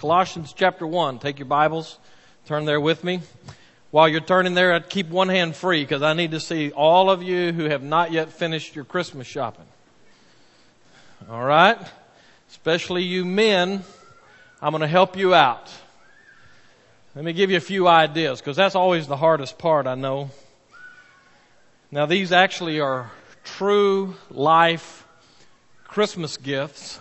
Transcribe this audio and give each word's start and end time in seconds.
Colossians 0.00 0.54
chapter 0.56 0.86
1. 0.86 1.18
Take 1.18 1.38
your 1.38 1.44
Bibles, 1.44 1.98
turn 2.46 2.64
there 2.64 2.80
with 2.80 3.04
me. 3.04 3.20
While 3.90 4.08
you're 4.08 4.22
turning 4.22 4.54
there, 4.54 4.72
I'd 4.72 4.88
keep 4.88 5.10
one 5.10 5.28
hand 5.28 5.54
free 5.54 5.82
because 5.82 6.00
I 6.00 6.14
need 6.14 6.30
to 6.30 6.40
see 6.40 6.70
all 6.70 7.10
of 7.10 7.22
you 7.22 7.52
who 7.52 7.64
have 7.64 7.82
not 7.82 8.10
yet 8.10 8.32
finished 8.32 8.74
your 8.74 8.86
Christmas 8.86 9.26
shopping. 9.26 9.66
All 11.28 11.44
right? 11.44 11.76
Especially 12.48 13.02
you 13.02 13.26
men, 13.26 13.84
I'm 14.62 14.72
going 14.72 14.80
to 14.80 14.86
help 14.86 15.18
you 15.18 15.34
out. 15.34 15.70
Let 17.14 17.22
me 17.22 17.34
give 17.34 17.50
you 17.50 17.58
a 17.58 17.60
few 17.60 17.86
ideas 17.86 18.40
because 18.40 18.56
that's 18.56 18.74
always 18.74 19.06
the 19.06 19.18
hardest 19.18 19.58
part, 19.58 19.86
I 19.86 19.96
know. 19.96 20.30
Now, 21.90 22.06
these 22.06 22.32
actually 22.32 22.80
are 22.80 23.10
true 23.44 24.14
life 24.30 25.06
Christmas 25.84 26.38
gifts 26.38 27.00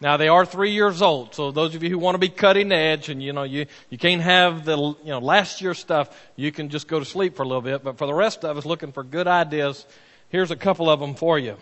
now 0.00 0.18
they 0.18 0.28
are 0.28 0.44
three 0.44 0.72
years 0.72 1.00
old, 1.00 1.34
so 1.34 1.50
those 1.50 1.74
of 1.74 1.82
you 1.82 1.88
who 1.88 1.98
want 1.98 2.16
to 2.16 2.18
be 2.18 2.28
cutting 2.28 2.70
edge 2.70 3.08
and 3.08 3.22
you 3.22 3.32
know 3.32 3.44
you, 3.44 3.66
you 3.88 3.96
can't 3.96 4.20
have 4.20 4.66
the 4.66 4.76
you 4.76 4.96
know 5.06 5.20
last 5.20 5.62
year 5.62 5.72
stuff, 5.72 6.14
you 6.36 6.52
can 6.52 6.68
just 6.68 6.86
go 6.86 6.98
to 6.98 7.04
sleep 7.04 7.34
for 7.34 7.44
a 7.44 7.46
little 7.46 7.62
bit. 7.62 7.82
But 7.82 7.96
for 7.96 8.06
the 8.06 8.14
rest 8.14 8.44
of 8.44 8.58
us 8.58 8.66
looking 8.66 8.92
for 8.92 9.02
good 9.02 9.26
ideas, 9.26 9.86
here's 10.28 10.50
a 10.50 10.56
couple 10.56 10.90
of 10.90 11.00
them 11.00 11.14
for 11.14 11.38
you. 11.38 11.56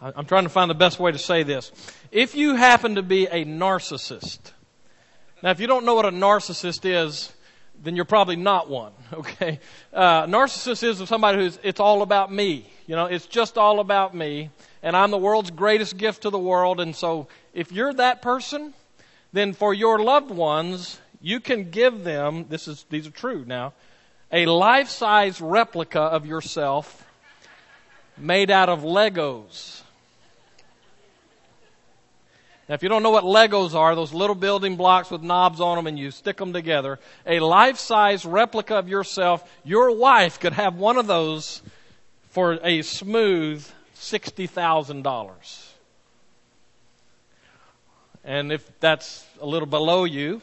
I'm 0.00 0.26
trying 0.26 0.42
to 0.42 0.50
find 0.50 0.70
the 0.70 0.74
best 0.74 0.98
way 0.98 1.12
to 1.12 1.18
say 1.18 1.44
this. 1.44 1.72
If 2.12 2.34
you 2.34 2.56
happen 2.56 2.96
to 2.96 3.02
be 3.02 3.24
a 3.24 3.46
narcissist, 3.46 4.38
now 5.42 5.50
if 5.50 5.60
you 5.60 5.66
don't 5.66 5.86
know 5.86 5.94
what 5.94 6.04
a 6.04 6.10
narcissist 6.10 6.84
is, 6.84 7.32
then 7.84 7.96
you're 7.96 8.04
probably 8.04 8.36
not 8.36 8.68
one. 8.68 8.92
Okay, 9.14 9.60
uh, 9.92 10.26
narcissist 10.26 10.82
is 10.82 11.08
somebody 11.08 11.38
who's 11.38 11.56
it's 11.62 11.78
all 11.78 12.02
about 12.02 12.32
me. 12.32 12.66
You 12.88 12.96
know, 12.96 13.04
it's 13.04 13.26
just 13.26 13.56
all 13.56 13.78
about 13.78 14.12
me, 14.12 14.50
and 14.82 14.96
I'm 14.96 15.12
the 15.12 15.18
world's 15.18 15.52
greatest 15.52 15.96
gift 15.96 16.22
to 16.22 16.30
the 16.30 16.38
world. 16.38 16.80
And 16.80 16.96
so, 16.96 17.28
if 17.52 17.70
you're 17.70 17.92
that 17.94 18.22
person, 18.22 18.74
then 19.32 19.52
for 19.52 19.72
your 19.72 20.00
loved 20.00 20.32
ones, 20.32 21.00
you 21.20 21.38
can 21.38 21.70
give 21.70 22.02
them. 22.02 22.46
This 22.48 22.66
is 22.66 22.84
these 22.90 23.06
are 23.06 23.12
true 23.12 23.44
now. 23.46 23.72
A 24.32 24.46
life-size 24.46 25.40
replica 25.40 26.00
of 26.00 26.26
yourself 26.26 27.06
made 28.18 28.50
out 28.50 28.68
of 28.68 28.80
Legos. 28.80 29.83
Now, 32.68 32.74
if 32.74 32.82
you 32.82 32.88
don't 32.88 33.02
know 33.02 33.10
what 33.10 33.24
Legos 33.24 33.74
are, 33.74 33.94
those 33.94 34.14
little 34.14 34.34
building 34.34 34.76
blocks 34.76 35.10
with 35.10 35.22
knobs 35.22 35.60
on 35.60 35.76
them 35.76 35.86
and 35.86 35.98
you 35.98 36.10
stick 36.10 36.38
them 36.38 36.52
together, 36.54 36.98
a 37.26 37.40
life 37.40 37.78
size 37.78 38.24
replica 38.24 38.76
of 38.76 38.88
yourself, 38.88 39.46
your 39.64 39.94
wife 39.94 40.40
could 40.40 40.54
have 40.54 40.76
one 40.76 40.96
of 40.96 41.06
those 41.06 41.60
for 42.30 42.58
a 42.62 42.80
smooth 42.82 43.66
$60,000. 43.96 45.68
And 48.24 48.50
if 48.50 48.66
that's 48.80 49.26
a 49.40 49.46
little 49.46 49.66
below 49.66 50.04
you, 50.04 50.40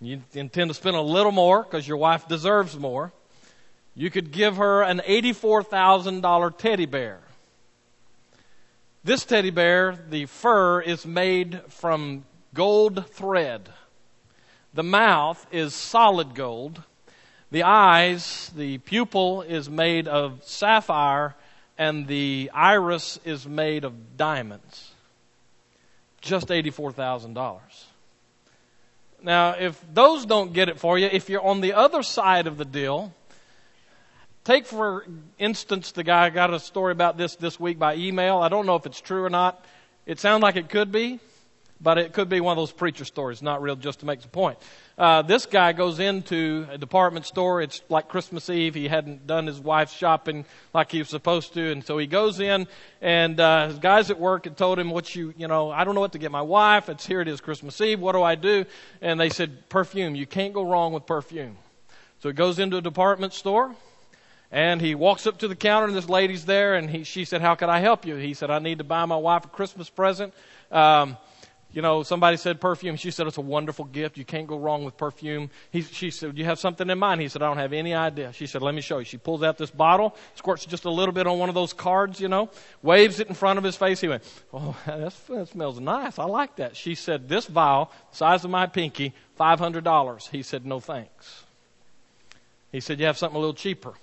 you 0.00 0.22
intend 0.34 0.70
to 0.70 0.74
spend 0.74 0.94
a 0.96 1.00
little 1.00 1.32
more 1.32 1.64
because 1.64 1.86
your 1.88 1.96
wife 1.96 2.28
deserves 2.28 2.78
more, 2.78 3.12
you 3.96 4.10
could 4.10 4.30
give 4.30 4.56
her 4.56 4.82
an 4.82 5.00
$84,000 5.00 6.56
teddy 6.58 6.86
bear. 6.86 7.23
This 9.04 9.26
teddy 9.26 9.50
bear, 9.50 9.98
the 10.08 10.24
fur 10.24 10.80
is 10.80 11.04
made 11.04 11.60
from 11.68 12.24
gold 12.54 13.06
thread. 13.10 13.68
The 14.72 14.82
mouth 14.82 15.46
is 15.52 15.74
solid 15.74 16.34
gold. 16.34 16.82
The 17.50 17.64
eyes, 17.64 18.50
the 18.56 18.78
pupil 18.78 19.42
is 19.42 19.68
made 19.68 20.08
of 20.08 20.42
sapphire, 20.42 21.34
and 21.76 22.06
the 22.06 22.50
iris 22.54 23.20
is 23.26 23.46
made 23.46 23.84
of 23.84 24.16
diamonds. 24.16 24.92
Just 26.22 26.48
$84,000. 26.48 27.60
Now, 29.22 29.50
if 29.50 29.84
those 29.92 30.24
don't 30.24 30.54
get 30.54 30.70
it 30.70 30.80
for 30.80 30.98
you, 30.98 31.10
if 31.12 31.28
you're 31.28 31.44
on 31.44 31.60
the 31.60 31.74
other 31.74 32.02
side 32.02 32.46
of 32.46 32.56
the 32.56 32.64
deal, 32.64 33.12
Take, 34.44 34.66
for 34.66 35.06
instance, 35.38 35.92
the 35.92 36.04
guy 36.04 36.28
got 36.28 36.52
a 36.52 36.60
story 36.60 36.92
about 36.92 37.16
this 37.16 37.34
this 37.36 37.58
week 37.58 37.78
by 37.78 37.94
email. 37.96 38.40
I 38.40 38.50
don't 38.50 38.66
know 38.66 38.76
if 38.76 38.84
it's 38.84 39.00
true 39.00 39.24
or 39.24 39.30
not. 39.30 39.64
It 40.04 40.20
sounds 40.20 40.42
like 40.42 40.56
it 40.56 40.68
could 40.68 40.92
be, 40.92 41.18
but 41.80 41.96
it 41.96 42.12
could 42.12 42.28
be 42.28 42.42
one 42.42 42.52
of 42.52 42.60
those 42.60 42.70
preacher 42.70 43.06
stories, 43.06 43.40
not 43.40 43.62
real, 43.62 43.74
just 43.74 44.00
to 44.00 44.06
make 44.06 44.20
the 44.20 44.28
point. 44.28 44.58
Uh, 44.98 45.22
this 45.22 45.46
guy 45.46 45.72
goes 45.72 45.98
into 45.98 46.66
a 46.70 46.76
department 46.76 47.24
store. 47.24 47.62
It's 47.62 47.80
like 47.88 48.08
Christmas 48.10 48.50
Eve. 48.50 48.74
He 48.74 48.86
hadn't 48.86 49.26
done 49.26 49.46
his 49.46 49.58
wife's 49.58 49.94
shopping 49.94 50.44
like 50.74 50.92
he 50.92 50.98
was 50.98 51.08
supposed 51.08 51.54
to, 51.54 51.72
and 51.72 51.82
so 51.82 51.96
he 51.96 52.06
goes 52.06 52.38
in, 52.38 52.68
and 53.00 53.40
uh, 53.40 53.68
his 53.68 53.78
guys 53.78 54.10
at 54.10 54.20
work 54.20 54.44
had 54.44 54.58
told 54.58 54.78
him, 54.78 54.90
"What 54.90 55.14
you, 55.14 55.32
you 55.38 55.48
know, 55.48 55.70
I 55.70 55.84
don't 55.84 55.94
know 55.94 56.02
what 56.02 56.12
to 56.12 56.18
get 56.18 56.30
my 56.30 56.42
wife. 56.42 56.90
It's 56.90 57.06
here. 57.06 57.22
It 57.22 57.28
is 57.28 57.40
Christmas 57.40 57.80
Eve. 57.80 57.98
What 57.98 58.12
do 58.12 58.22
I 58.22 58.34
do?" 58.34 58.66
And 59.00 59.18
they 59.18 59.30
said, 59.30 59.70
"Perfume. 59.70 60.14
You 60.14 60.26
can't 60.26 60.52
go 60.52 60.68
wrong 60.68 60.92
with 60.92 61.06
perfume." 61.06 61.56
So 62.18 62.28
he 62.28 62.34
goes 62.34 62.58
into 62.58 62.76
a 62.76 62.82
department 62.82 63.32
store 63.32 63.74
and 64.54 64.80
he 64.80 64.94
walks 64.94 65.26
up 65.26 65.38
to 65.38 65.48
the 65.48 65.56
counter, 65.56 65.88
and 65.88 65.96
this 65.96 66.08
lady's 66.08 66.44
there, 66.44 66.76
and 66.76 66.88
he, 66.88 67.02
she 67.02 67.24
said, 67.24 67.40
"How 67.40 67.56
can 67.56 67.68
I 67.68 67.80
help 67.80 68.06
you?" 68.06 68.14
He 68.14 68.34
said, 68.34 68.52
"I 68.52 68.60
need 68.60 68.78
to 68.78 68.84
buy 68.84 69.04
my 69.04 69.16
wife 69.16 69.44
a 69.44 69.48
Christmas 69.48 69.90
present." 69.90 70.32
Um, 70.70 71.16
you 71.72 71.82
know, 71.82 72.04
somebody 72.04 72.36
said 72.36 72.60
perfume. 72.60 72.94
She 72.94 73.10
said, 73.10 73.26
it's 73.26 73.36
a 73.36 73.40
wonderful 73.40 73.86
gift. 73.86 74.16
You 74.16 74.24
can't 74.24 74.46
go 74.46 74.56
wrong 74.56 74.84
with 74.84 74.96
perfume. 74.96 75.50
He, 75.72 75.82
she 75.82 76.12
said, 76.12 76.38
you 76.38 76.44
have 76.44 76.60
something 76.60 76.88
in 76.88 77.00
mind? 77.00 77.20
He 77.20 77.26
said, 77.26 77.42
I 77.42 77.48
don't 77.48 77.56
have 77.56 77.72
any 77.72 77.92
idea. 77.92 78.32
She 78.32 78.46
said, 78.46 78.62
let 78.62 78.76
me 78.76 78.80
show 78.80 78.98
you. 78.98 79.04
She 79.04 79.16
pulls 79.16 79.42
out 79.42 79.58
this 79.58 79.72
bottle, 79.72 80.14
squirts 80.36 80.64
just 80.66 80.84
a 80.84 80.90
little 80.90 81.12
bit 81.12 81.26
on 81.26 81.36
one 81.40 81.48
of 81.48 81.56
those 81.56 81.72
cards, 81.72 82.20
you 82.20 82.28
know, 82.28 82.48
waves 82.80 83.18
it 83.18 83.26
in 83.26 83.34
front 83.34 83.58
of 83.58 83.64
his 83.64 83.74
face. 83.74 84.00
He 84.00 84.06
went, 84.06 84.22
oh, 84.52 84.76
that 84.86 85.48
smells 85.48 85.80
nice. 85.80 86.20
I 86.20 86.26
like 86.26 86.54
that. 86.56 86.76
She 86.76 86.94
said, 86.94 87.28
this 87.28 87.46
vial, 87.46 87.90
size 88.12 88.44
of 88.44 88.52
my 88.52 88.66
pinky, 88.66 89.12
$500. 89.40 90.30
He 90.30 90.44
said, 90.44 90.64
no 90.64 90.78
thanks. 90.78 91.42
He 92.70 92.78
said, 92.78 93.00
you 93.00 93.06
have 93.06 93.18
something 93.18 93.36
a 93.36 93.40
little 93.40 93.52
cheaper. 93.52 93.94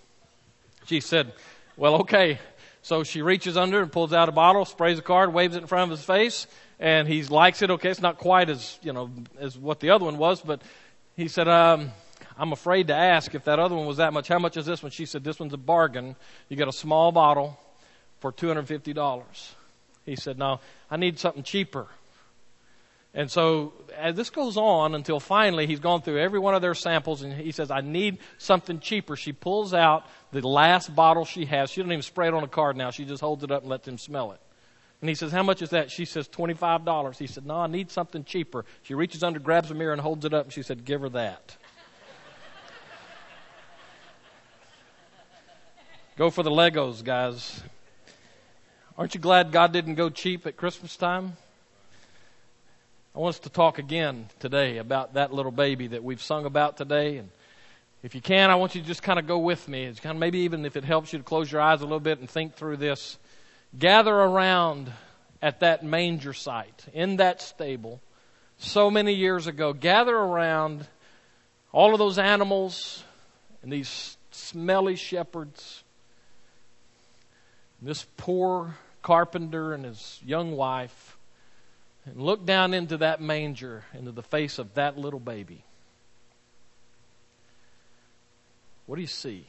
She 0.85 0.99
said, 0.99 1.33
Well, 1.77 1.95
okay. 2.01 2.39
So 2.83 3.03
she 3.03 3.21
reaches 3.21 3.57
under 3.57 3.81
and 3.81 3.91
pulls 3.91 4.11
out 4.11 4.27
a 4.27 4.31
bottle, 4.31 4.65
sprays 4.65 4.97
a 4.97 5.03
card, 5.03 5.33
waves 5.33 5.55
it 5.55 5.59
in 5.61 5.67
front 5.67 5.91
of 5.91 5.97
his 5.97 6.05
face, 6.05 6.47
and 6.79 7.07
he 7.07 7.23
likes 7.23 7.61
it. 7.61 7.69
Okay, 7.69 7.89
it's 7.89 8.01
not 8.01 8.17
quite 8.17 8.49
as, 8.49 8.79
you 8.81 8.91
know, 8.91 9.11
as 9.39 9.55
what 9.57 9.79
the 9.79 9.91
other 9.91 10.05
one 10.05 10.17
was, 10.17 10.41
but 10.41 10.63
he 11.15 11.27
said, 11.27 11.47
um, 11.47 11.91
I'm 12.37 12.53
afraid 12.53 12.87
to 12.87 12.95
ask 12.95 13.35
if 13.35 13.43
that 13.43 13.59
other 13.59 13.75
one 13.75 13.85
was 13.85 13.97
that 13.97 14.13
much. 14.13 14.27
How 14.27 14.39
much 14.39 14.57
is 14.57 14.65
this 14.65 14.81
one? 14.81 14.91
She 14.91 15.05
said, 15.05 15.23
This 15.23 15.39
one's 15.39 15.53
a 15.53 15.57
bargain. 15.57 16.15
You 16.49 16.57
get 16.57 16.67
a 16.67 16.73
small 16.73 17.11
bottle 17.11 17.59
for 18.19 18.31
$250. 18.31 19.23
He 20.05 20.15
said, 20.15 20.39
No, 20.39 20.59
I 20.89 20.97
need 20.97 21.19
something 21.19 21.43
cheaper. 21.43 21.87
And 23.13 23.29
so 23.29 23.73
as 23.97 24.15
this 24.15 24.29
goes 24.29 24.55
on 24.55 24.95
until 24.95 25.19
finally 25.19 25.67
he's 25.67 25.81
gone 25.81 26.01
through 26.01 26.19
every 26.19 26.39
one 26.39 26.55
of 26.55 26.61
their 26.61 26.73
samples 26.73 27.21
and 27.21 27.33
he 27.33 27.51
says, 27.51 27.69
I 27.69 27.81
need 27.81 28.19
something 28.37 28.79
cheaper. 28.79 29.15
She 29.17 29.33
pulls 29.33 29.73
out 29.73 30.05
the 30.31 30.47
last 30.47 30.95
bottle 30.95 31.25
she 31.25 31.45
has. 31.45 31.69
She 31.69 31.81
doesn't 31.81 31.91
even 31.91 32.01
spray 32.01 32.29
it 32.29 32.33
on 32.33 32.43
a 32.43 32.47
card 32.47 32.77
now. 32.77 32.91
She 32.91 33.03
just 33.03 33.21
holds 33.21 33.43
it 33.43 33.51
up 33.51 33.63
and 33.63 33.69
lets 33.69 33.85
him 33.87 33.97
smell 33.97 34.31
it. 34.31 34.39
And 35.01 35.09
he 35.09 35.15
says, 35.15 35.31
How 35.31 35.43
much 35.43 35.61
is 35.61 35.71
that? 35.71 35.91
She 35.91 36.05
says, 36.05 36.29
$25. 36.29 37.17
He 37.17 37.27
said, 37.27 37.45
No, 37.45 37.57
I 37.57 37.67
need 37.67 37.91
something 37.91 38.23
cheaper. 38.23 38.63
She 38.83 38.93
reaches 38.93 39.23
under, 39.23 39.39
grabs 39.39 39.69
a 39.71 39.73
mirror, 39.73 39.91
and 39.91 40.01
holds 40.01 40.23
it 40.25 40.33
up. 40.33 40.45
And 40.45 40.53
she 40.53 40.63
said, 40.63 40.85
Give 40.85 41.01
her 41.01 41.09
that. 41.09 41.57
go 46.17 46.29
for 46.29 46.43
the 46.43 46.51
Legos, 46.51 47.03
guys. 47.03 47.61
Aren't 48.97 49.15
you 49.15 49.19
glad 49.19 49.51
God 49.51 49.73
didn't 49.73 49.95
go 49.95 50.09
cheap 50.09 50.45
at 50.45 50.55
Christmas 50.55 50.95
time? 50.95 51.35
I 53.15 53.19
want 53.19 53.35
us 53.35 53.39
to 53.39 53.49
talk 53.49 53.79
again 53.79 54.29
today 54.39 54.77
about 54.77 55.15
that 55.15 55.33
little 55.33 55.51
baby 55.51 55.87
that 55.87 56.03
we've 56.03 56.21
sung 56.21 56.45
about 56.45 56.77
today. 56.77 57.17
And 57.17 57.29
if 58.03 58.15
you 58.15 58.21
can, 58.21 58.49
I 58.49 58.55
want 58.55 58.73
you 58.73 58.81
to 58.81 58.87
just 58.87 59.03
kind 59.03 59.19
of 59.19 59.27
go 59.27 59.37
with 59.37 59.67
me. 59.67 59.83
It's 59.83 59.99
kind 59.99 60.15
of 60.15 60.19
maybe 60.19 60.39
even 60.39 60.65
if 60.65 60.75
it 60.75 60.83
helps 60.83 61.13
you 61.13 61.19
to 61.19 61.25
close 61.25 61.51
your 61.51 61.61
eyes 61.61 61.81
a 61.81 61.83
little 61.83 61.99
bit 61.99 62.19
and 62.19 62.29
think 62.29 62.55
through 62.55 62.77
this. 62.77 63.19
Gather 63.77 64.13
around 64.13 64.91
at 65.41 65.59
that 65.61 65.83
manger 65.83 66.33
site, 66.33 66.85
in 66.93 67.17
that 67.17 67.41
stable, 67.41 68.01
so 68.57 68.91
many 68.91 69.13
years 69.13 69.47
ago. 69.47 69.73
Gather 69.73 70.15
around 70.15 70.87
all 71.71 71.93
of 71.93 71.99
those 71.99 72.17
animals 72.17 73.03
and 73.61 73.71
these 73.71 74.17
smelly 74.31 74.95
shepherds. 74.95 75.83
This 77.81 78.05
poor 78.17 78.75
carpenter 79.01 79.73
and 79.73 79.85
his 79.85 80.19
young 80.23 80.55
wife 80.55 81.17
and 82.05 82.21
look 82.21 82.45
down 82.45 82.73
into 82.73 82.97
that 82.97 83.21
manger, 83.21 83.83
into 83.93 84.11
the 84.11 84.23
face 84.23 84.59
of 84.59 84.73
that 84.73 84.97
little 84.97 85.19
baby. 85.19 85.63
What 88.91 88.97
do 88.97 89.03
you 89.03 89.07
see? 89.07 89.45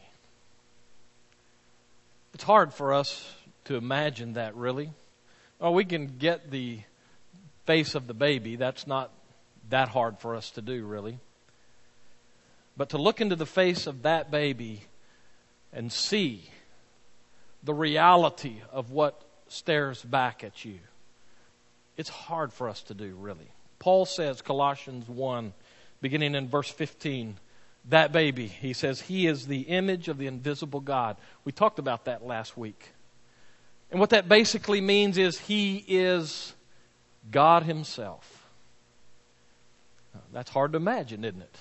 It's 2.32 2.44
hard 2.44 2.72
for 2.72 2.94
us 2.94 3.28
to 3.64 3.74
imagine 3.74 4.34
that, 4.34 4.54
really. 4.54 4.92
Oh, 5.60 5.72
we 5.72 5.84
can 5.84 6.16
get 6.16 6.52
the 6.52 6.78
face 7.66 7.96
of 7.96 8.06
the 8.06 8.14
baby. 8.14 8.54
That's 8.54 8.86
not 8.86 9.10
that 9.68 9.88
hard 9.88 10.20
for 10.20 10.36
us 10.36 10.50
to 10.50 10.62
do, 10.62 10.84
really. 10.84 11.18
But 12.76 12.90
to 12.90 12.98
look 12.98 13.20
into 13.20 13.34
the 13.34 13.44
face 13.44 13.88
of 13.88 14.02
that 14.02 14.30
baby 14.30 14.82
and 15.72 15.92
see 15.92 16.48
the 17.64 17.74
reality 17.74 18.62
of 18.70 18.92
what 18.92 19.20
stares 19.48 20.04
back 20.04 20.44
at 20.44 20.64
you. 20.64 20.78
It's 21.96 22.10
hard 22.10 22.52
for 22.52 22.68
us 22.68 22.80
to 22.82 22.94
do, 22.94 23.16
really. 23.18 23.50
Paul 23.80 24.06
says, 24.06 24.40
Colossians 24.40 25.08
1, 25.08 25.52
beginning 26.00 26.36
in 26.36 26.46
verse 26.46 26.70
15, 26.70 27.38
that 27.87 28.12
baby, 28.12 28.46
he 28.46 28.73
says, 28.73 29.00
he 29.00 29.26
is 29.26 29.46
the 29.46 29.62
image 29.62 30.08
of 30.08 30.19
the 30.19 30.26
invisible 30.26 30.81
God. 30.81 31.17
We 31.44 31.52
talked 31.52 31.79
about 31.79 32.05
that 32.05 32.25
last 32.25 32.56
week. 32.56 32.93
And 33.90 34.00
what 34.00 34.11
that 34.11 34.29
basically 34.29 34.81
means 34.81 35.19
is 35.19 35.38
he 35.38 35.84
is 35.87 36.55
God 37.31 37.64
himself. 37.64 38.46
That's 40.32 40.50
hard 40.50 40.73
to 40.73 40.76
imagine, 40.76 41.25
isn't 41.25 41.43
it? 41.43 41.56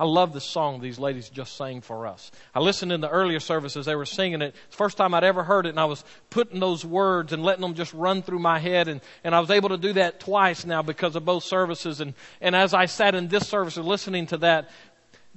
I 0.00 0.04
love 0.04 0.32
the 0.32 0.40
song 0.40 0.80
these 0.80 0.98
ladies 0.98 1.28
just 1.28 1.56
sang 1.56 1.80
for 1.80 2.06
us. 2.06 2.30
I 2.54 2.60
listened 2.60 2.92
in 2.92 3.00
the 3.00 3.08
earlier 3.08 3.40
services, 3.40 3.84
they 3.84 3.96
were 3.96 4.06
singing 4.06 4.42
it. 4.42 4.54
It's 4.66 4.76
the 4.76 4.76
first 4.76 4.96
time 4.96 5.12
I'd 5.12 5.24
ever 5.24 5.42
heard 5.42 5.66
it, 5.66 5.70
and 5.70 5.80
I 5.80 5.86
was 5.86 6.04
putting 6.30 6.60
those 6.60 6.84
words 6.84 7.32
and 7.32 7.42
letting 7.42 7.62
them 7.62 7.74
just 7.74 7.92
run 7.94 8.22
through 8.22 8.38
my 8.38 8.60
head. 8.60 8.86
And, 8.86 9.00
and 9.24 9.34
I 9.34 9.40
was 9.40 9.50
able 9.50 9.70
to 9.70 9.76
do 9.76 9.94
that 9.94 10.20
twice 10.20 10.64
now 10.64 10.82
because 10.82 11.16
of 11.16 11.24
both 11.24 11.42
services. 11.42 12.00
And, 12.00 12.14
and 12.40 12.54
as 12.54 12.74
I 12.74 12.86
sat 12.86 13.16
in 13.16 13.26
this 13.26 13.48
service 13.48 13.76
listening 13.76 14.26
to 14.26 14.36
that, 14.38 14.70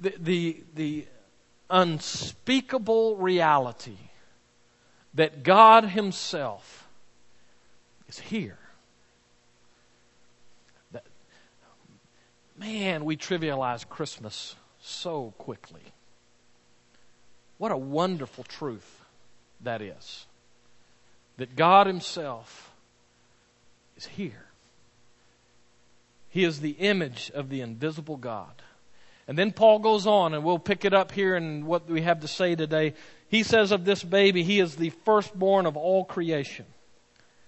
the, 0.02 0.14
the, 0.18 0.64
the 0.74 1.06
unspeakable 1.70 3.16
reality 3.16 3.96
that 5.14 5.42
God 5.42 5.84
Himself 5.84 6.88
is 8.08 8.18
here. 8.18 8.58
That, 10.90 11.04
man, 12.58 13.04
we 13.04 13.16
trivialize 13.16 13.88
Christmas 13.88 14.56
so 14.80 15.32
quickly. 15.38 15.82
What 17.58 17.70
a 17.70 17.76
wonderful 17.76 18.44
truth 18.44 19.04
that 19.60 19.80
is. 19.80 20.26
That 21.36 21.54
God 21.54 21.86
Himself 21.86 22.72
is 23.96 24.06
here. 24.06 24.46
He 26.28 26.44
is 26.44 26.60
the 26.60 26.72
image 26.72 27.30
of 27.34 27.50
the 27.50 27.60
invisible 27.60 28.16
God. 28.16 28.61
And 29.28 29.38
then 29.38 29.52
Paul 29.52 29.78
goes 29.78 30.06
on, 30.06 30.34
and 30.34 30.44
we'll 30.44 30.58
pick 30.58 30.84
it 30.84 30.92
up 30.92 31.12
here 31.12 31.36
in 31.36 31.66
what 31.66 31.88
we 31.88 32.02
have 32.02 32.20
to 32.20 32.28
say 32.28 32.54
today. 32.54 32.94
He 33.28 33.42
says 33.42 33.70
of 33.70 33.84
this 33.84 34.02
baby, 34.02 34.42
he 34.42 34.60
is 34.60 34.76
the 34.76 34.90
firstborn 34.90 35.66
of 35.66 35.76
all 35.76 36.04
creation. 36.04 36.66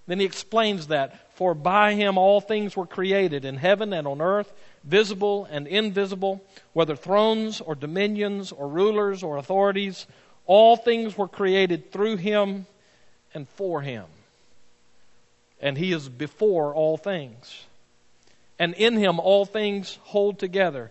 Then 0.06 0.20
he 0.20 0.26
explains 0.26 0.88
that, 0.88 1.34
for 1.36 1.54
by 1.54 1.94
him 1.94 2.18
all 2.18 2.40
things 2.40 2.76
were 2.76 2.86
created 2.86 3.44
in 3.44 3.56
heaven 3.56 3.92
and 3.92 4.06
on 4.06 4.20
earth, 4.20 4.52
visible 4.84 5.46
and 5.50 5.66
invisible, 5.66 6.44
whether 6.74 6.94
thrones 6.94 7.60
or 7.60 7.74
dominions 7.74 8.52
or 8.52 8.68
rulers 8.68 9.22
or 9.22 9.36
authorities, 9.36 10.06
all 10.46 10.76
things 10.76 11.16
were 11.16 11.28
created 11.28 11.90
through 11.90 12.16
him 12.16 12.66
and 13.32 13.48
for 13.48 13.80
him. 13.80 14.04
And 15.60 15.78
he 15.78 15.92
is 15.92 16.08
before 16.08 16.74
all 16.74 16.96
things. 16.96 17.64
And 18.58 18.74
in 18.74 18.96
him 18.96 19.18
all 19.18 19.46
things 19.46 19.98
hold 20.02 20.38
together. 20.38 20.90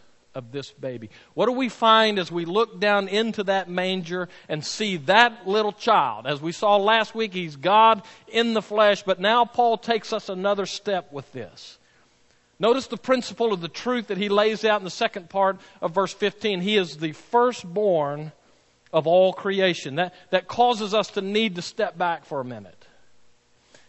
of 0.33 0.51
this 0.51 0.71
baby. 0.71 1.09
What 1.33 1.47
do 1.47 1.51
we 1.51 1.69
find 1.69 2.17
as 2.17 2.31
we 2.31 2.45
look 2.45 2.79
down 2.79 3.07
into 3.07 3.43
that 3.45 3.69
manger 3.69 4.29
and 4.47 4.65
see 4.65 4.97
that 4.97 5.47
little 5.47 5.73
child? 5.73 6.25
As 6.27 6.41
we 6.41 6.51
saw 6.51 6.77
last 6.77 7.13
week, 7.13 7.33
he's 7.33 7.55
God 7.55 8.03
in 8.27 8.53
the 8.53 8.61
flesh, 8.61 9.03
but 9.03 9.19
now 9.19 9.45
Paul 9.45 9.77
takes 9.77 10.13
us 10.13 10.29
another 10.29 10.65
step 10.65 11.11
with 11.11 11.31
this. 11.33 11.77
Notice 12.59 12.87
the 12.87 12.97
principle 12.97 13.53
of 13.53 13.61
the 13.61 13.67
truth 13.67 14.07
that 14.07 14.19
he 14.19 14.29
lays 14.29 14.63
out 14.63 14.79
in 14.79 14.85
the 14.85 14.91
second 14.91 15.29
part 15.29 15.57
of 15.81 15.95
verse 15.95 16.13
15. 16.13 16.61
He 16.61 16.77
is 16.77 16.97
the 16.97 17.11
firstborn 17.11 18.31
of 18.93 19.07
all 19.07 19.33
creation. 19.33 19.95
That, 19.95 20.13
that 20.29 20.47
causes 20.47 20.93
us 20.93 21.07
to 21.11 21.21
need 21.21 21.55
to 21.55 21.61
step 21.61 21.97
back 21.97 22.25
for 22.25 22.39
a 22.39 22.45
minute. 22.45 22.85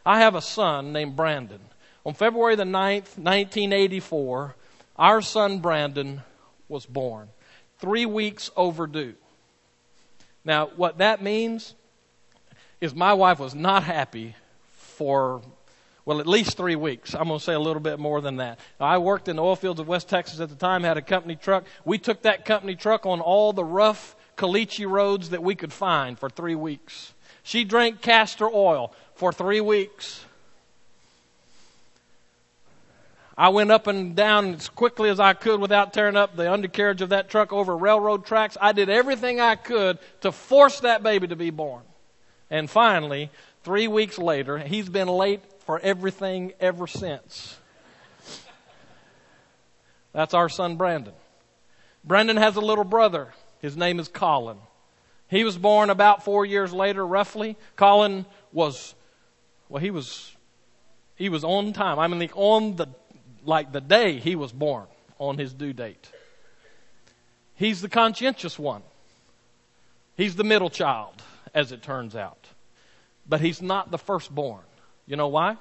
I 0.04 0.20
have 0.20 0.34
a 0.34 0.40
son 0.40 0.92
named 0.92 1.16
Brandon. 1.16 1.60
On 2.04 2.14
February 2.14 2.56
the 2.56 2.64
9th, 2.64 3.18
1984, 3.18 4.56
our 4.96 5.20
son 5.20 5.58
Brandon 5.60 6.22
was 6.72 6.86
born. 6.86 7.28
Three 7.78 8.06
weeks 8.06 8.50
overdue. 8.56 9.14
Now, 10.44 10.70
what 10.74 10.98
that 10.98 11.22
means 11.22 11.74
is 12.80 12.94
my 12.94 13.12
wife 13.12 13.38
was 13.38 13.54
not 13.54 13.84
happy 13.84 14.34
for, 14.72 15.42
well, 16.04 16.18
at 16.18 16.26
least 16.26 16.56
three 16.56 16.74
weeks. 16.74 17.14
I'm 17.14 17.28
going 17.28 17.38
to 17.38 17.44
say 17.44 17.52
a 17.52 17.60
little 17.60 17.82
bit 17.82 18.00
more 18.00 18.20
than 18.20 18.36
that. 18.36 18.58
I 18.80 18.98
worked 18.98 19.28
in 19.28 19.36
the 19.36 19.42
oil 19.42 19.54
fields 19.54 19.78
of 19.78 19.86
West 19.86 20.08
Texas 20.08 20.40
at 20.40 20.48
the 20.48 20.56
time, 20.56 20.82
had 20.82 20.96
a 20.96 21.02
company 21.02 21.36
truck. 21.36 21.64
We 21.84 21.98
took 21.98 22.22
that 22.22 22.44
company 22.44 22.74
truck 22.74 23.06
on 23.06 23.20
all 23.20 23.52
the 23.52 23.64
rough 23.64 24.16
caliche 24.36 24.88
roads 24.88 25.30
that 25.30 25.42
we 25.42 25.54
could 25.54 25.72
find 25.72 26.18
for 26.18 26.28
three 26.28 26.56
weeks. 26.56 27.12
She 27.44 27.64
drank 27.64 28.00
castor 28.00 28.48
oil 28.48 28.92
for 29.14 29.32
three 29.32 29.60
weeks. 29.60 30.24
I 33.36 33.48
went 33.48 33.70
up 33.70 33.86
and 33.86 34.14
down 34.14 34.54
as 34.54 34.68
quickly 34.68 35.08
as 35.08 35.18
I 35.18 35.32
could 35.32 35.60
without 35.60 35.92
tearing 35.92 36.16
up 36.16 36.36
the 36.36 36.52
undercarriage 36.52 37.00
of 37.00 37.10
that 37.10 37.30
truck 37.30 37.52
over 37.52 37.76
railroad 37.76 38.26
tracks. 38.26 38.58
I 38.60 38.72
did 38.72 38.90
everything 38.90 39.40
I 39.40 39.54
could 39.54 39.98
to 40.20 40.32
force 40.32 40.80
that 40.80 41.02
baby 41.02 41.28
to 41.28 41.36
be 41.36 41.50
born. 41.50 41.82
And 42.50 42.68
finally, 42.68 43.30
three 43.62 43.88
weeks 43.88 44.18
later, 44.18 44.58
he's 44.58 44.88
been 44.88 45.08
late 45.08 45.40
for 45.64 45.80
everything 45.80 46.52
ever 46.60 46.86
since. 46.86 47.56
That's 50.12 50.34
our 50.34 50.50
son 50.50 50.76
Brandon. 50.76 51.14
Brandon 52.04 52.36
has 52.36 52.56
a 52.56 52.60
little 52.60 52.84
brother. 52.84 53.32
His 53.60 53.76
name 53.76 53.98
is 53.98 54.08
Colin. 54.08 54.58
He 55.28 55.44
was 55.44 55.56
born 55.56 55.88
about 55.88 56.24
four 56.24 56.44
years 56.44 56.74
later, 56.74 57.06
roughly. 57.06 57.56
Colin 57.76 58.26
was, 58.52 58.94
well, 59.70 59.80
he 59.80 59.90
was, 59.90 60.36
he 61.16 61.30
was 61.30 61.44
on 61.44 61.72
time. 61.72 61.98
I 61.98 62.06
mean, 62.08 62.28
on 62.34 62.76
the 62.76 62.88
like 63.44 63.72
the 63.72 63.80
day 63.80 64.18
he 64.18 64.36
was 64.36 64.52
born 64.52 64.86
on 65.18 65.38
his 65.38 65.52
due 65.52 65.72
date. 65.72 66.10
He's 67.54 67.80
the 67.80 67.88
conscientious 67.88 68.58
one. 68.58 68.82
He's 70.16 70.36
the 70.36 70.44
middle 70.44 70.70
child, 70.70 71.22
as 71.54 71.72
it 71.72 71.82
turns 71.82 72.16
out. 72.16 72.48
But 73.28 73.40
he's 73.40 73.62
not 73.62 73.90
the 73.90 73.98
firstborn. 73.98 74.64
You 75.06 75.16
know 75.16 75.28
why? 75.28 75.56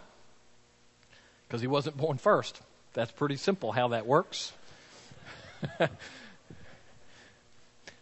Because 1.48 1.62
he 1.62 1.68
wasn't 1.68 1.98
born 1.98 2.18
first. 2.18 2.60
That's 2.94 3.12
pretty 3.12 3.38
simple 3.38 3.72
how 3.72 3.90
that 3.90 4.06
works. 4.06 4.52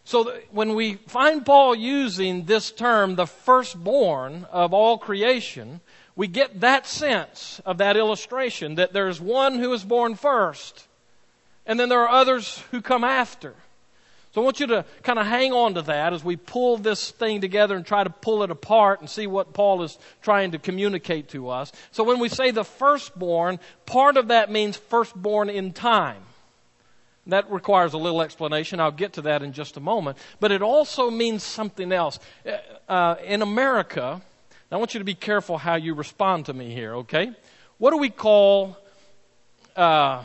so 0.04 0.38
when 0.50 0.74
we 0.74 0.94
find 0.94 1.44
Paul 1.44 1.74
using 1.74 2.46
this 2.46 2.70
term, 2.70 3.16
the 3.16 3.26
firstborn 3.26 4.46
of 4.50 4.72
all 4.72 4.98
creation, 4.98 5.80
we 6.20 6.28
get 6.28 6.60
that 6.60 6.86
sense 6.86 7.62
of 7.64 7.78
that 7.78 7.96
illustration 7.96 8.74
that 8.74 8.92
there's 8.92 9.18
one 9.18 9.58
who 9.58 9.72
is 9.72 9.82
born 9.82 10.14
first, 10.14 10.86
and 11.64 11.80
then 11.80 11.88
there 11.88 12.02
are 12.02 12.10
others 12.10 12.62
who 12.72 12.82
come 12.82 13.04
after. 13.04 13.54
So 14.32 14.42
I 14.42 14.44
want 14.44 14.60
you 14.60 14.66
to 14.66 14.84
kind 15.02 15.18
of 15.18 15.26
hang 15.26 15.54
on 15.54 15.72
to 15.76 15.82
that 15.82 16.12
as 16.12 16.22
we 16.22 16.36
pull 16.36 16.76
this 16.76 17.10
thing 17.10 17.40
together 17.40 17.74
and 17.74 17.86
try 17.86 18.04
to 18.04 18.10
pull 18.10 18.42
it 18.42 18.50
apart 18.50 19.00
and 19.00 19.08
see 19.08 19.26
what 19.26 19.54
Paul 19.54 19.82
is 19.82 19.96
trying 20.20 20.50
to 20.50 20.58
communicate 20.58 21.30
to 21.30 21.48
us. 21.48 21.72
So 21.90 22.04
when 22.04 22.18
we 22.18 22.28
say 22.28 22.50
the 22.50 22.64
firstborn, 22.64 23.58
part 23.86 24.18
of 24.18 24.28
that 24.28 24.50
means 24.50 24.76
firstborn 24.76 25.48
in 25.48 25.72
time. 25.72 26.22
That 27.28 27.50
requires 27.50 27.94
a 27.94 27.98
little 27.98 28.20
explanation. 28.20 28.78
I'll 28.78 28.90
get 28.90 29.14
to 29.14 29.22
that 29.22 29.42
in 29.42 29.54
just 29.54 29.78
a 29.78 29.80
moment. 29.80 30.18
But 30.38 30.52
it 30.52 30.60
also 30.60 31.10
means 31.10 31.42
something 31.42 31.90
else. 31.92 32.18
Uh, 32.86 33.14
in 33.24 33.40
America, 33.40 34.20
now, 34.70 34.76
I 34.76 34.78
want 34.78 34.94
you 34.94 35.00
to 35.00 35.04
be 35.04 35.14
careful 35.14 35.58
how 35.58 35.74
you 35.74 35.94
respond 35.94 36.46
to 36.46 36.52
me 36.52 36.72
here, 36.72 36.94
okay? 36.96 37.32
What 37.78 37.90
do 37.90 37.96
we 37.96 38.08
call. 38.08 38.76
Uh, 39.74 40.22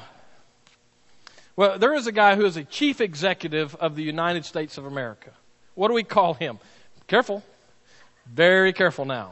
well, 1.55 1.79
there 1.79 1.95
is 1.95 2.05
a 2.05 2.11
guy 2.11 2.35
who 2.35 2.45
is 2.45 2.55
a 2.55 2.63
chief 2.63 3.01
executive 3.01 3.73
of 3.75 3.95
the 3.95 4.03
United 4.03 4.45
States 4.45 4.77
of 4.77 4.85
America. 4.85 5.31
What 5.73 5.87
do 5.87 5.93
we 5.93 6.03
call 6.03 6.35
him? 6.35 6.59
Careful. 7.07 7.43
Very 8.27 8.71
careful 8.71 9.05
now. 9.05 9.31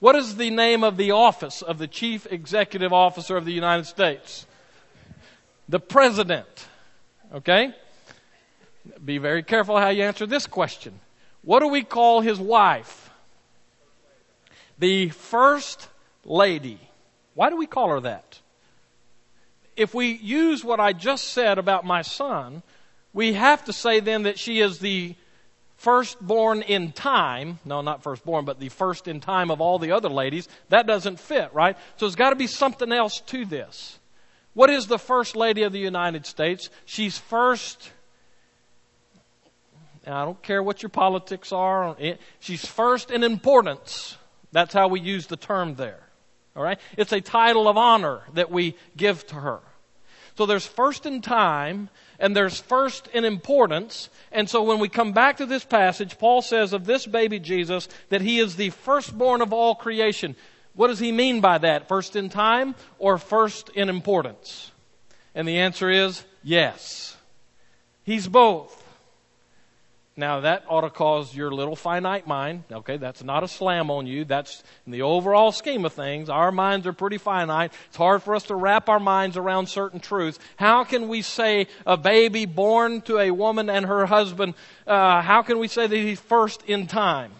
What 0.00 0.16
is 0.16 0.36
the 0.36 0.50
name 0.50 0.82
of 0.82 0.96
the 0.96 1.12
office 1.12 1.62
of 1.62 1.78
the 1.78 1.86
chief 1.86 2.26
executive 2.30 2.92
officer 2.92 3.36
of 3.36 3.44
the 3.44 3.52
United 3.52 3.86
States? 3.86 4.46
The 5.68 5.78
president. 5.78 6.66
Okay? 7.32 7.72
Be 9.04 9.18
very 9.18 9.44
careful 9.44 9.78
how 9.78 9.90
you 9.90 10.02
answer 10.02 10.26
this 10.26 10.46
question. 10.46 10.98
What 11.42 11.60
do 11.60 11.68
we 11.68 11.84
call 11.84 12.20
his 12.20 12.40
wife? 12.40 13.01
The 14.82 15.10
first 15.10 15.88
lady. 16.24 16.80
Why 17.34 17.50
do 17.50 17.56
we 17.56 17.68
call 17.68 17.90
her 17.90 18.00
that? 18.00 18.40
If 19.76 19.94
we 19.94 20.08
use 20.08 20.64
what 20.64 20.80
I 20.80 20.92
just 20.92 21.28
said 21.28 21.58
about 21.58 21.86
my 21.86 22.02
son, 22.02 22.64
we 23.12 23.34
have 23.34 23.64
to 23.66 23.72
say 23.72 24.00
then 24.00 24.24
that 24.24 24.40
she 24.40 24.58
is 24.58 24.80
the 24.80 25.14
firstborn 25.76 26.62
in 26.62 26.90
time. 26.90 27.60
No, 27.64 27.80
not 27.80 28.02
firstborn, 28.02 28.44
but 28.44 28.58
the 28.58 28.70
first 28.70 29.06
in 29.06 29.20
time 29.20 29.52
of 29.52 29.60
all 29.60 29.78
the 29.78 29.92
other 29.92 30.08
ladies. 30.08 30.48
That 30.68 30.88
doesn't 30.88 31.20
fit, 31.20 31.54
right? 31.54 31.76
So 31.96 32.06
there's 32.06 32.16
got 32.16 32.30
to 32.30 32.36
be 32.36 32.48
something 32.48 32.90
else 32.90 33.20
to 33.26 33.44
this. 33.44 34.00
What 34.52 34.68
is 34.68 34.88
the 34.88 34.98
first 34.98 35.36
lady 35.36 35.62
of 35.62 35.72
the 35.72 35.78
United 35.78 36.26
States? 36.26 36.70
She's 36.86 37.16
first. 37.16 37.92
I 40.08 40.24
don't 40.24 40.42
care 40.42 40.60
what 40.60 40.82
your 40.82 40.90
politics 40.90 41.52
are. 41.52 41.96
She's 42.40 42.66
first 42.66 43.12
in 43.12 43.22
importance. 43.22 44.18
That's 44.52 44.74
how 44.74 44.88
we 44.88 45.00
use 45.00 45.26
the 45.26 45.36
term 45.36 45.74
there. 45.74 46.00
All 46.54 46.62
right? 46.62 46.78
It's 46.96 47.12
a 47.12 47.20
title 47.20 47.68
of 47.68 47.76
honor 47.76 48.20
that 48.34 48.50
we 48.50 48.76
give 48.96 49.26
to 49.28 49.36
her. 49.36 49.60
So 50.36 50.46
there's 50.46 50.66
first 50.66 51.04
in 51.06 51.20
time 51.20 51.88
and 52.18 52.36
there's 52.36 52.58
first 52.60 53.08
in 53.08 53.24
importance. 53.24 54.08
And 54.30 54.48
so 54.48 54.62
when 54.62 54.78
we 54.78 54.88
come 54.88 55.12
back 55.12 55.38
to 55.38 55.46
this 55.46 55.64
passage, 55.64 56.18
Paul 56.18 56.42
says 56.42 56.72
of 56.72 56.86
this 56.86 57.06
baby 57.06 57.38
Jesus 57.38 57.88
that 58.08 58.20
he 58.20 58.38
is 58.38 58.56
the 58.56 58.70
firstborn 58.70 59.42
of 59.42 59.52
all 59.52 59.74
creation. 59.74 60.36
What 60.74 60.88
does 60.88 60.98
he 60.98 61.12
mean 61.12 61.40
by 61.40 61.58
that? 61.58 61.88
First 61.88 62.16
in 62.16 62.30
time 62.30 62.74
or 62.98 63.18
first 63.18 63.68
in 63.70 63.88
importance? 63.88 64.70
And 65.34 65.46
the 65.46 65.58
answer 65.58 65.90
is 65.90 66.24
yes. 66.42 67.16
He's 68.04 68.26
both. 68.26 68.81
Now 70.14 70.40
that 70.40 70.64
ought 70.68 70.82
to 70.82 70.90
cause 70.90 71.34
your 71.34 71.50
little 71.50 71.74
finite 71.74 72.26
mind, 72.26 72.64
okay, 72.70 72.98
that's 72.98 73.24
not 73.24 73.44
a 73.44 73.48
slam 73.48 73.90
on 73.90 74.06
you. 74.06 74.26
That's 74.26 74.62
in 74.84 74.92
the 74.92 75.02
overall 75.02 75.52
scheme 75.52 75.86
of 75.86 75.94
things. 75.94 76.28
Our 76.28 76.52
minds 76.52 76.86
are 76.86 76.92
pretty 76.92 77.16
finite. 77.16 77.72
It's 77.88 77.96
hard 77.96 78.22
for 78.22 78.34
us 78.34 78.44
to 78.44 78.54
wrap 78.54 78.90
our 78.90 79.00
minds 79.00 79.38
around 79.38 79.68
certain 79.68 80.00
truths. 80.00 80.38
How 80.56 80.84
can 80.84 81.08
we 81.08 81.22
say 81.22 81.66
a 81.86 81.96
baby 81.96 82.44
born 82.44 83.00
to 83.02 83.18
a 83.18 83.30
woman 83.30 83.70
and 83.70 83.86
her 83.86 84.04
husband, 84.04 84.52
uh, 84.86 85.22
how 85.22 85.40
can 85.42 85.58
we 85.58 85.68
say 85.68 85.86
that 85.86 85.96
he's 85.96 86.20
first 86.20 86.62
in 86.66 86.88
time? 86.88 87.32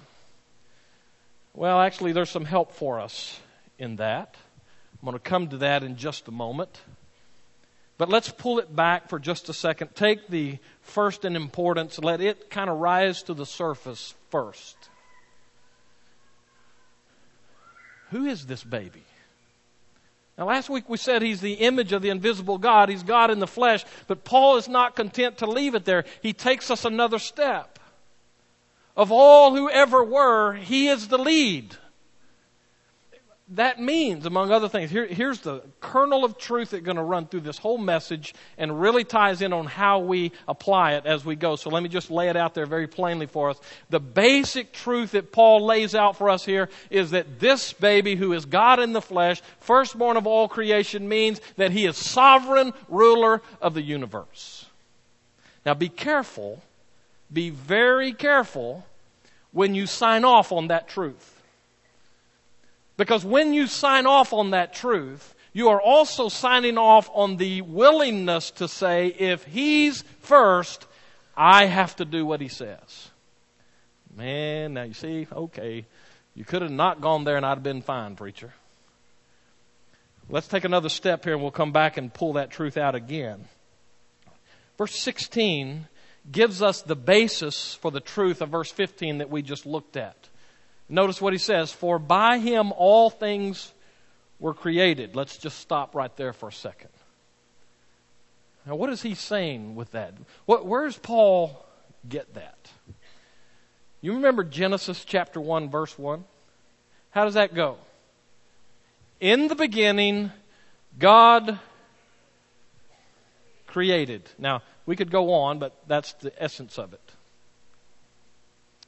Well, 1.52 1.78
actually, 1.78 2.12
there's 2.12 2.30
some 2.30 2.46
help 2.46 2.72
for 2.72 2.98
us 2.98 3.38
in 3.78 3.96
that. 3.96 4.34
I'm 5.02 5.06
going 5.06 5.12
to 5.12 5.18
come 5.18 5.48
to 5.48 5.58
that 5.58 5.82
in 5.82 5.96
just 5.96 6.26
a 6.28 6.30
moment. 6.30 6.80
But 8.02 8.08
let's 8.08 8.30
pull 8.30 8.58
it 8.58 8.74
back 8.74 9.08
for 9.08 9.20
just 9.20 9.48
a 9.48 9.52
second. 9.52 9.94
Take 9.94 10.26
the 10.26 10.58
first 10.80 11.24
in 11.24 11.36
importance, 11.36 12.00
let 12.00 12.20
it 12.20 12.50
kind 12.50 12.68
of 12.68 12.78
rise 12.78 13.22
to 13.22 13.32
the 13.32 13.46
surface 13.46 14.16
first. 14.28 14.76
Who 18.10 18.24
is 18.24 18.44
this 18.46 18.64
baby? 18.64 19.04
Now, 20.36 20.46
last 20.46 20.68
week 20.68 20.88
we 20.88 20.96
said 20.96 21.22
he's 21.22 21.40
the 21.40 21.52
image 21.52 21.92
of 21.92 22.02
the 22.02 22.10
invisible 22.10 22.58
God. 22.58 22.88
He's 22.88 23.04
God 23.04 23.30
in 23.30 23.38
the 23.38 23.46
flesh. 23.46 23.84
But 24.08 24.24
Paul 24.24 24.56
is 24.56 24.66
not 24.66 24.96
content 24.96 25.38
to 25.38 25.46
leave 25.46 25.76
it 25.76 25.84
there. 25.84 26.04
He 26.22 26.32
takes 26.32 26.72
us 26.72 26.84
another 26.84 27.20
step. 27.20 27.78
Of 28.96 29.12
all 29.12 29.54
who 29.54 29.70
ever 29.70 30.02
were, 30.02 30.54
he 30.54 30.88
is 30.88 31.06
the 31.06 31.18
lead. 31.18 31.76
That 33.56 33.80
means, 33.80 34.24
among 34.26 34.50
other 34.50 34.68
things, 34.68 34.90
here, 34.90 35.06
here's 35.06 35.40
the 35.40 35.62
kernel 35.80 36.24
of 36.24 36.38
truth 36.38 36.70
that's 36.70 36.82
going 36.82 36.96
to 36.96 37.02
run 37.02 37.26
through 37.26 37.40
this 37.40 37.58
whole 37.58 37.78
message 37.78 38.34
and 38.56 38.80
really 38.80 39.04
ties 39.04 39.42
in 39.42 39.52
on 39.52 39.66
how 39.66 39.98
we 40.00 40.32
apply 40.48 40.94
it 40.94 41.06
as 41.06 41.24
we 41.24 41.36
go. 41.36 41.56
So 41.56 41.68
let 41.70 41.82
me 41.82 41.88
just 41.88 42.10
lay 42.10 42.28
it 42.28 42.36
out 42.36 42.54
there 42.54 42.66
very 42.66 42.86
plainly 42.86 43.26
for 43.26 43.50
us. 43.50 43.60
The 43.90 44.00
basic 44.00 44.72
truth 44.72 45.12
that 45.12 45.32
Paul 45.32 45.66
lays 45.66 45.94
out 45.94 46.16
for 46.16 46.30
us 46.30 46.44
here 46.44 46.68
is 46.90 47.10
that 47.10 47.40
this 47.40 47.72
baby 47.72 48.16
who 48.16 48.32
is 48.32 48.46
God 48.46 48.80
in 48.80 48.92
the 48.92 49.02
flesh, 49.02 49.42
firstborn 49.60 50.16
of 50.16 50.26
all 50.26 50.48
creation, 50.48 51.08
means 51.08 51.40
that 51.56 51.72
he 51.72 51.86
is 51.86 51.96
sovereign 51.96 52.72
ruler 52.88 53.42
of 53.60 53.74
the 53.74 53.82
universe. 53.82 54.66
Now 55.66 55.74
be 55.74 55.88
careful 55.88 56.62
be 57.32 57.50
very 57.50 58.12
careful 58.12 58.84
when 59.52 59.74
you 59.74 59.86
sign 59.86 60.24
off 60.24 60.52
on 60.52 60.68
that 60.68 60.88
truth. 60.88 61.31
Because 62.96 63.24
when 63.24 63.52
you 63.52 63.66
sign 63.66 64.06
off 64.06 64.32
on 64.32 64.50
that 64.50 64.74
truth, 64.74 65.34
you 65.52 65.68
are 65.68 65.80
also 65.80 66.28
signing 66.28 66.78
off 66.78 67.10
on 67.12 67.36
the 67.36 67.62
willingness 67.62 68.50
to 68.52 68.68
say, 68.68 69.08
if 69.08 69.44
he's 69.44 70.02
first, 70.20 70.86
I 71.36 71.66
have 71.66 71.96
to 71.96 72.04
do 72.04 72.24
what 72.24 72.40
he 72.40 72.48
says. 72.48 73.10
Man, 74.14 74.74
now 74.74 74.82
you 74.82 74.94
see, 74.94 75.26
okay, 75.32 75.86
you 76.34 76.44
could 76.44 76.62
have 76.62 76.70
not 76.70 77.00
gone 77.00 77.24
there 77.24 77.36
and 77.36 77.46
I'd 77.46 77.54
have 77.54 77.62
been 77.62 77.82
fine, 77.82 78.16
preacher. 78.16 78.52
Let's 80.28 80.48
take 80.48 80.64
another 80.64 80.88
step 80.88 81.24
here 81.24 81.34
and 81.34 81.42
we'll 81.42 81.50
come 81.50 81.72
back 81.72 81.96
and 81.96 82.12
pull 82.12 82.34
that 82.34 82.50
truth 82.50 82.76
out 82.76 82.94
again. 82.94 83.46
Verse 84.78 84.94
16 84.94 85.86
gives 86.30 86.62
us 86.62 86.82
the 86.82 86.96
basis 86.96 87.74
for 87.74 87.90
the 87.90 88.00
truth 88.00 88.40
of 88.40 88.50
verse 88.50 88.70
15 88.70 89.18
that 89.18 89.30
we 89.30 89.42
just 89.42 89.66
looked 89.66 89.96
at. 89.96 90.28
Notice 90.88 91.20
what 91.20 91.32
he 91.32 91.38
says, 91.38 91.72
for 91.72 91.98
by 91.98 92.38
him 92.38 92.72
all 92.72 93.10
things 93.10 93.72
were 94.38 94.54
created. 94.54 95.16
Let's 95.16 95.38
just 95.38 95.58
stop 95.58 95.94
right 95.94 96.14
there 96.16 96.32
for 96.32 96.48
a 96.48 96.52
second. 96.52 96.90
Now, 98.66 98.76
what 98.76 98.90
is 98.90 99.02
he 99.02 99.14
saying 99.14 99.74
with 99.74 99.92
that? 99.92 100.14
What, 100.46 100.66
where 100.66 100.84
does 100.84 100.98
Paul 100.98 101.64
get 102.08 102.34
that? 102.34 102.70
You 104.00 104.14
remember 104.14 104.44
Genesis 104.44 105.04
chapter 105.04 105.40
1, 105.40 105.70
verse 105.70 105.98
1? 105.98 106.24
How 107.10 107.24
does 107.24 107.34
that 107.34 107.54
go? 107.54 107.76
In 109.20 109.48
the 109.48 109.54
beginning, 109.54 110.32
God 110.98 111.58
created. 113.66 114.28
Now, 114.38 114.62
we 114.86 114.96
could 114.96 115.10
go 115.10 115.32
on, 115.34 115.58
but 115.58 115.76
that's 115.86 116.12
the 116.14 116.32
essence 116.42 116.78
of 116.78 116.92
it. 116.92 117.12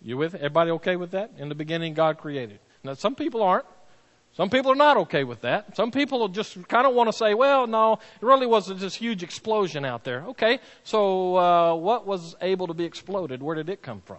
You 0.05 0.19
with 0.19 0.35
everybody 0.35 0.71
okay 0.73 0.97
with 0.97 1.13
that? 1.13 1.33
In 1.39 1.49
the 1.49 1.55
beginning, 1.55 1.95
God 1.95 2.19
created. 2.19 2.59
Now, 2.85 2.93
some 2.93 3.15
people 3.15 3.43
aren't. 3.43 3.65
Some 4.37 4.51
people 4.51 4.71
are 4.71 4.77
not 4.77 4.97
okay 4.99 5.25
with 5.25 5.41
that. 5.43 5.77
Some 5.77 5.91
people 5.91 6.29
just 6.29 6.69
kind 6.69 6.87
of 6.87 6.93
want 6.93 7.09
to 7.09 7.13
say, 7.13 7.35
well, 7.35 7.67
no, 7.67 7.95
it 7.95 8.23
really 8.23 8.47
was 8.47 8.67
this 8.67 8.95
huge 8.95 9.23
explosion 9.23 9.85
out 9.85 10.05
there. 10.05 10.25
Okay, 10.29 10.59
so 10.83 11.37
uh, 11.37 11.75
what 11.77 12.07
was 12.07 12.35
able 12.43 12.67
to 12.67 12.75
be 12.75 12.85
exploded? 12.85 13.43
Where 13.43 13.55
did 13.55 13.71
it 13.71 13.81
come 13.81 14.03
from? 14.05 14.19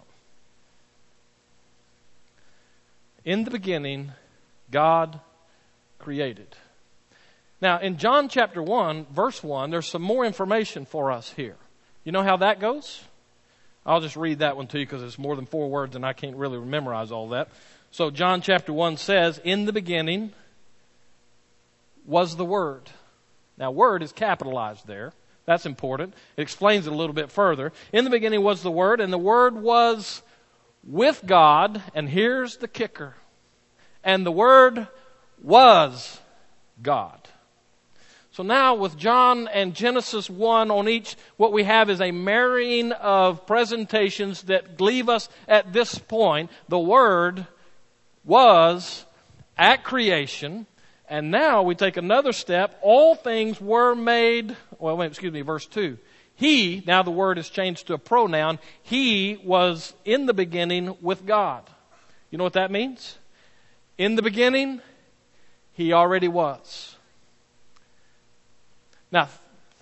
In 3.24 3.44
the 3.44 3.50
beginning, 3.50 4.12
God 4.70 5.20
created. 5.98 6.56
Now, 7.60 7.78
in 7.78 7.98
John 7.98 8.28
chapter 8.28 8.62
1, 8.62 9.06
verse 9.12 9.42
1, 9.42 9.70
there's 9.70 9.86
some 9.86 10.02
more 10.02 10.24
information 10.24 10.86
for 10.86 11.12
us 11.12 11.32
here. 11.36 11.56
You 12.04 12.12
know 12.12 12.22
how 12.22 12.38
that 12.38 12.58
goes? 12.58 13.02
I'll 13.86 14.00
just 14.00 14.16
read 14.16 14.40
that 14.40 14.56
one 14.56 14.66
to 14.68 14.78
you 14.80 14.84
because 14.84 15.02
it's 15.02 15.18
more 15.18 15.36
than 15.36 15.46
four 15.46 15.70
words 15.70 15.94
and 15.94 16.04
I 16.04 16.12
can't 16.12 16.36
really 16.36 16.58
memorize 16.58 17.12
all 17.12 17.28
that. 17.30 17.48
So 17.92 18.10
John 18.10 18.42
chapter 18.42 18.72
1 18.72 18.96
says, 18.96 19.40
In 19.44 19.64
the 19.64 19.72
beginning 19.72 20.32
was 22.04 22.36
the 22.36 22.44
Word. 22.44 22.90
Now, 23.56 23.70
Word 23.70 24.02
is 24.02 24.12
capitalized 24.12 24.86
there. 24.86 25.12
That's 25.46 25.64
important. 25.64 26.14
It 26.36 26.42
explains 26.42 26.86
it 26.86 26.92
a 26.92 26.96
little 26.96 27.14
bit 27.14 27.30
further. 27.30 27.72
In 27.92 28.04
the 28.04 28.10
beginning 28.10 28.42
was 28.42 28.62
the 28.62 28.70
Word, 28.70 29.00
and 29.00 29.12
the 29.12 29.18
Word 29.18 29.54
was 29.54 30.22
with 30.84 31.22
God, 31.24 31.80
and 31.94 32.08
here's 32.08 32.56
the 32.56 32.68
kicker. 32.68 33.14
And 34.02 34.26
the 34.26 34.32
Word 34.32 34.88
was 35.40 36.20
God. 36.82 37.28
So 38.36 38.42
now 38.42 38.74
with 38.74 38.98
John 38.98 39.48
and 39.48 39.74
Genesis 39.74 40.28
1 40.28 40.70
on 40.70 40.90
each, 40.90 41.16
what 41.38 41.54
we 41.54 41.64
have 41.64 41.88
is 41.88 42.02
a 42.02 42.10
marrying 42.10 42.92
of 42.92 43.46
presentations 43.46 44.42
that 44.42 44.78
leave 44.78 45.08
us 45.08 45.30
at 45.48 45.72
this 45.72 45.98
point. 45.98 46.50
The 46.68 46.78
Word 46.78 47.46
was 48.26 49.06
at 49.56 49.84
creation, 49.84 50.66
and 51.08 51.30
now 51.30 51.62
we 51.62 51.74
take 51.74 51.96
another 51.96 52.34
step. 52.34 52.78
All 52.82 53.14
things 53.14 53.58
were 53.58 53.94
made, 53.94 54.54
well, 54.78 54.98
wait, 54.98 55.06
excuse 55.06 55.32
me, 55.32 55.40
verse 55.40 55.64
2. 55.64 55.96
He, 56.34 56.82
now 56.86 57.02
the 57.02 57.10
word 57.10 57.38
is 57.38 57.48
changed 57.48 57.86
to 57.86 57.94
a 57.94 57.98
pronoun, 57.98 58.58
he 58.82 59.40
was 59.44 59.94
in 60.04 60.26
the 60.26 60.34
beginning 60.34 60.94
with 61.00 61.24
God. 61.24 61.62
You 62.30 62.36
know 62.36 62.44
what 62.44 62.52
that 62.52 62.70
means? 62.70 63.16
In 63.96 64.14
the 64.14 64.20
beginning, 64.20 64.82
he 65.72 65.94
already 65.94 66.28
was. 66.28 66.95
Now, 69.10 69.28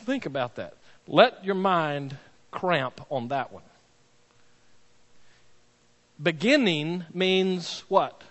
think 0.00 0.26
about 0.26 0.56
that. 0.56 0.74
Let 1.06 1.44
your 1.44 1.54
mind 1.54 2.16
cramp 2.50 3.00
on 3.10 3.28
that 3.28 3.52
one. 3.52 3.62
Beginning 6.22 7.04
means 7.12 7.84
what? 7.88 8.22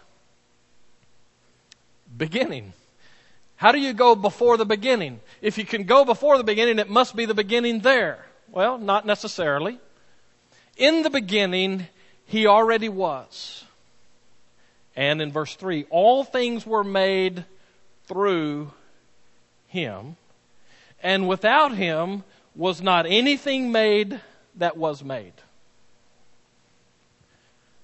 Beginning. 2.15 2.73
How 3.55 3.71
do 3.71 3.79
you 3.79 3.93
go 3.93 4.15
before 4.15 4.57
the 4.57 4.65
beginning? 4.65 5.19
If 5.41 5.57
you 5.57 5.65
can 5.65 5.83
go 5.83 6.05
before 6.05 6.37
the 6.37 6.43
beginning, 6.43 6.79
it 6.79 6.89
must 6.89 7.15
be 7.15 7.25
the 7.25 7.33
beginning 7.33 7.79
there. 7.79 8.25
Well, 8.51 8.77
not 8.77 9.05
necessarily. 9.05 9.79
In 10.77 11.03
the 11.03 11.09
beginning, 11.09 11.87
he 12.25 12.47
already 12.47 12.89
was. 12.89 13.63
And 14.95 15.21
in 15.21 15.31
verse 15.31 15.55
3, 15.55 15.85
all 15.89 16.23
things 16.23 16.65
were 16.65 16.83
made 16.83 17.45
through 18.05 18.71
him, 19.67 20.17
and 21.03 21.27
without 21.27 21.75
him 21.75 22.23
was 22.55 22.81
not 22.81 23.05
anything 23.05 23.71
made 23.71 24.21
that 24.55 24.77
was 24.77 25.03
made. 25.03 25.33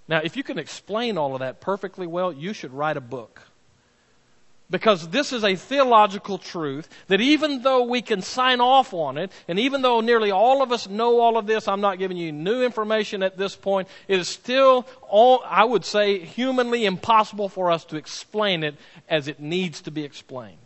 Now, 0.07 0.21
if 0.23 0.35
you 0.35 0.43
can 0.43 0.57
explain 0.57 1.17
all 1.17 1.35
of 1.35 1.41
that 1.41 1.61
perfectly 1.61 2.07
well, 2.07 2.33
you 2.33 2.53
should 2.53 2.73
write 2.73 2.97
a 2.97 3.01
book. 3.01 3.43
Because 4.71 5.07
this 5.09 5.33
is 5.33 5.43
a 5.43 5.55
theological 5.55 6.37
truth 6.37 6.87
that 7.07 7.21
even 7.21 7.63
though 7.63 7.83
we 7.83 8.03
can 8.03 8.21
sign 8.21 8.61
off 8.61 8.93
on 8.93 9.17
it, 9.17 9.31
and 9.47 9.59
even 9.59 9.81
though 9.81 9.99
nearly 9.99 10.29
all 10.29 10.61
of 10.61 10.71
us 10.71 10.87
know 10.87 11.19
all 11.19 11.37
of 11.37 11.47
this, 11.47 11.67
I'm 11.67 11.81
not 11.81 11.97
giving 11.97 12.17
you 12.17 12.31
new 12.31 12.63
information 12.63 13.23
at 13.23 13.37
this 13.37 13.55
point, 13.55 13.87
it 14.07 14.19
is 14.19 14.27
still 14.27 14.87
all, 15.07 15.43
I 15.45 15.63
would 15.63 15.85
say, 15.85 16.19
humanly 16.19 16.85
impossible 16.85 17.49
for 17.49 17.71
us 17.71 17.83
to 17.85 17.97
explain 17.97 18.63
it 18.63 18.75
as 19.07 19.27
it 19.27 19.39
needs 19.39 19.81
to 19.81 19.91
be 19.91 20.03
explained. 20.03 20.57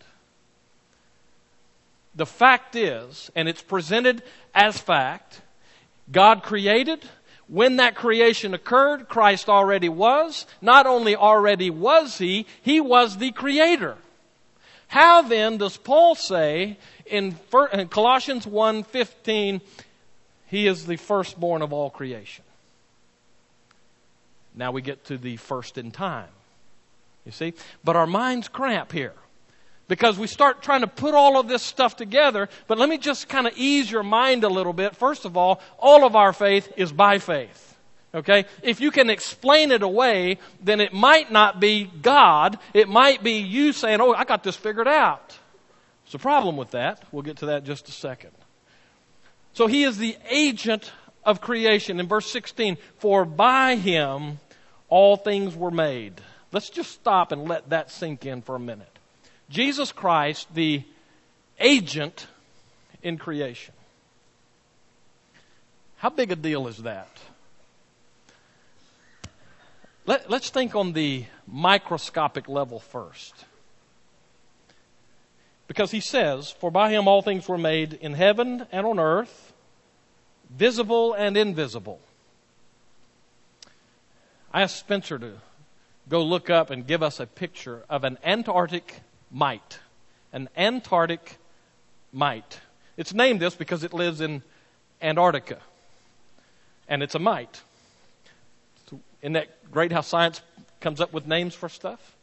The 2.16 2.26
fact 2.26 2.76
is, 2.76 3.32
and 3.36 3.50
it's 3.50 3.62
presented 3.62 4.22
as 4.54 4.80
fact, 4.80 5.42
God 6.12 6.44
created, 6.44 7.04
when 7.48 7.78
that 7.78 7.96
creation 7.96 8.54
occurred, 8.54 9.10
Christ 9.10 9.50
already 9.50 9.90
was. 9.90 10.46
Not 10.62 10.86
only 10.86 11.16
already 11.16 11.70
was 11.70 12.18
he, 12.18 12.46
he 12.62 12.80
was 12.80 13.18
the 13.18 13.32
creator. 13.32 13.98
How 14.88 15.24
then 15.24 15.58
does 15.58 15.76
Paul 15.78 16.16
say 16.16 16.78
in 17.06 17.36
Colossians 17.90 18.46
1:15 18.46 19.62
he 20.48 20.68
is 20.68 20.86
the 20.86 20.98
firstborn 20.98 21.64
of 21.64 21.74
all 21.74 21.90
creation? 21.90 22.44
Now 24.56 24.72
we 24.72 24.84
get 24.84 25.06
to 25.06 25.18
the 25.18 25.38
first 25.38 25.80
in 25.80 25.90
time. 25.90 26.30
You 27.26 27.32
see? 27.32 27.54
But 27.84 27.96
our 27.96 28.06
minds 28.06 28.48
cramp 28.48 28.92
here 28.92 29.16
because 29.88 30.18
we 30.18 30.28
start 30.28 30.62
trying 30.62 30.82
to 30.82 30.88
put 30.88 31.14
all 31.14 31.40
of 31.40 31.48
this 31.48 31.62
stuff 31.62 31.96
together. 31.96 32.50
But 32.68 32.78
let 32.78 32.90
me 32.90 32.98
just 32.98 33.28
kind 33.28 33.48
of 33.48 33.54
ease 33.58 33.92
your 33.92 34.04
mind 34.04 34.44
a 34.44 34.50
little 34.50 34.74
bit. 34.74 34.96
First 34.96 35.26
of 35.26 35.38
all, 35.38 35.62
all 35.78 36.06
of 36.06 36.16
our 36.16 36.34
faith 36.34 36.72
is 36.78 36.92
by 36.92 37.20
faith. 37.20 37.78
Okay? 38.16 38.46
If 38.62 38.80
you 38.80 38.92
can 38.92 39.10
explain 39.10 39.72
it 39.72 39.82
away, 39.82 40.38
then 40.62 40.80
it 40.80 40.94
might 40.94 41.32
not 41.32 41.60
be 41.60 41.86
God. 42.02 42.60
It 42.74 42.88
might 42.88 43.24
be 43.24 43.40
you 43.40 43.74
saying, 43.74 44.00
oh, 44.02 44.14
I 44.14 44.24
got 44.24 44.44
this 44.44 44.56
figured 44.56 44.88
out. 44.88 45.38
There's 46.06 46.16
a 46.16 46.20
problem 46.20 46.58
with 46.58 46.72
that. 46.72 47.04
We'll 47.12 47.24
get 47.24 47.38
to 47.38 47.48
that 47.48 47.60
in 47.60 47.66
just 47.66 47.90
a 47.90 47.92
second. 47.92 48.32
So 49.54 49.68
he 49.68 49.84
is 49.84 49.98
the 49.98 50.18
agent 50.30 50.92
of 51.24 51.42
creation. 51.42 52.00
In 52.00 52.08
verse 52.08 52.30
16, 52.30 52.78
for 52.98 53.26
by 53.26 53.76
him 53.76 54.40
all 54.90 55.18
things 55.18 55.56
were 55.56 55.72
made. 55.72 56.22
Let's 56.52 56.70
just 56.70 56.92
stop 56.92 57.32
and 57.32 57.48
let 57.48 57.70
that 57.70 57.90
sink 57.90 58.26
in 58.26 58.42
for 58.44 58.56
a 58.56 58.60
minute. 58.60 58.93
Jesus 59.54 59.92
Christ, 59.92 60.48
the 60.56 60.84
agent 61.60 62.26
in 63.04 63.20
creation. 63.20 63.76
How 65.98 66.10
big 66.10 66.32
a 66.32 66.36
deal 66.36 66.68
is 66.68 66.78
that? 66.80 67.20
Let, 70.08 70.30
us 70.34 70.50
think 70.50 70.74
on 70.74 70.94
the 70.94 71.26
microscopic 71.48 72.50
level 72.50 72.80
first. 72.80 73.46
Because 75.68 75.92
he 75.92 76.00
says, 76.00 76.50
For 76.50 76.72
by 76.72 76.90
him 76.90 77.08
all 77.08 77.22
things 77.22 77.48
were 77.48 77.60
made 77.60 77.94
in 77.94 78.14
heaven 78.14 78.66
and 78.72 78.88
on 78.88 79.00
earth, 79.00 79.54
visible 80.50 81.14
and 81.14 81.38
invisible. 81.38 82.00
I 84.52 84.64
asked 84.64 84.80
Spencer 84.80 85.20
to 85.20 85.34
go 86.10 86.24
look 86.24 86.50
up 86.50 86.72
and 86.72 86.88
give 86.88 87.04
us 87.04 87.20
a 87.20 87.28
picture 87.28 87.84
of 87.88 88.04
an 88.04 88.18
Antarctic 88.24 89.02
mite. 89.34 89.80
An 90.32 90.48
Antarctic 90.56 91.38
mite. 92.14 92.62
It's 92.96 93.14
named 93.14 93.42
this 93.42 93.56
because 93.56 93.84
it 93.84 93.94
lives 93.94 94.22
in 94.22 94.44
Antarctica. 95.02 95.58
And 96.88 97.04
it's 97.04 97.16
a 97.16 97.20
mite. 97.20 97.62
Isn't 99.22 99.34
that 99.34 99.72
great 99.72 99.92
how 99.92 100.02
science 100.02 100.42
comes 100.80 101.02
up 101.02 101.12
with 101.12 101.26
names 101.26 101.56
for 101.56 101.70
stuff? 101.70 102.16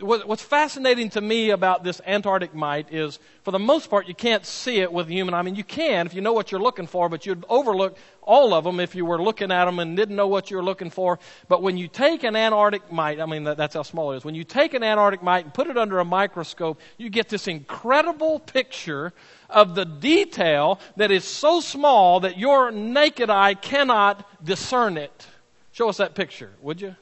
What's 0.00 0.42
fascinating 0.42 1.08
to 1.10 1.22
me 1.22 1.48
about 1.48 1.82
this 1.82 2.02
Antarctic 2.06 2.54
mite 2.54 2.92
is, 2.92 3.18
for 3.42 3.52
the 3.52 3.58
most 3.58 3.88
part, 3.88 4.06
you 4.06 4.14
can't 4.14 4.44
see 4.44 4.80
it 4.80 4.92
with 4.92 5.06
the 5.06 5.14
human. 5.14 5.32
Eye. 5.32 5.38
I 5.38 5.42
mean, 5.42 5.54
you 5.54 5.64
can 5.64 6.04
if 6.04 6.12
you 6.12 6.20
know 6.20 6.34
what 6.34 6.52
you're 6.52 6.60
looking 6.60 6.86
for, 6.86 7.08
but 7.08 7.24
you'd 7.24 7.46
overlook 7.48 7.96
all 8.20 8.52
of 8.52 8.64
them 8.64 8.80
if 8.80 8.94
you 8.94 9.06
were 9.06 9.22
looking 9.22 9.50
at 9.50 9.64
them 9.64 9.78
and 9.78 9.96
didn't 9.96 10.14
know 10.14 10.26
what 10.26 10.50
you 10.50 10.58
were 10.58 10.62
looking 10.62 10.90
for. 10.90 11.18
But 11.48 11.62
when 11.62 11.78
you 11.78 11.88
take 11.88 12.22
an 12.22 12.36
Antarctic 12.36 12.92
mite, 12.92 13.18
I 13.18 13.24
mean, 13.24 13.44
that's 13.44 13.72
how 13.72 13.82
small 13.82 14.12
it 14.12 14.18
is. 14.18 14.24
When 14.26 14.34
you 14.34 14.44
take 14.44 14.74
an 14.74 14.82
Antarctic 14.82 15.22
mite 15.22 15.46
and 15.46 15.54
put 15.54 15.68
it 15.68 15.78
under 15.78 16.00
a 16.00 16.04
microscope, 16.04 16.78
you 16.98 17.08
get 17.08 17.30
this 17.30 17.48
incredible 17.48 18.40
picture 18.40 19.14
of 19.48 19.74
the 19.74 19.86
detail 19.86 20.80
that 20.96 21.10
is 21.10 21.24
so 21.24 21.60
small 21.60 22.20
that 22.20 22.36
your 22.36 22.70
naked 22.70 23.30
eye 23.30 23.54
cannot 23.54 24.44
discern 24.44 24.98
it. 24.98 25.26
Show 25.72 25.88
us 25.88 25.96
that 25.96 26.14
picture, 26.14 26.50
would 26.60 26.78
you? 26.78 26.94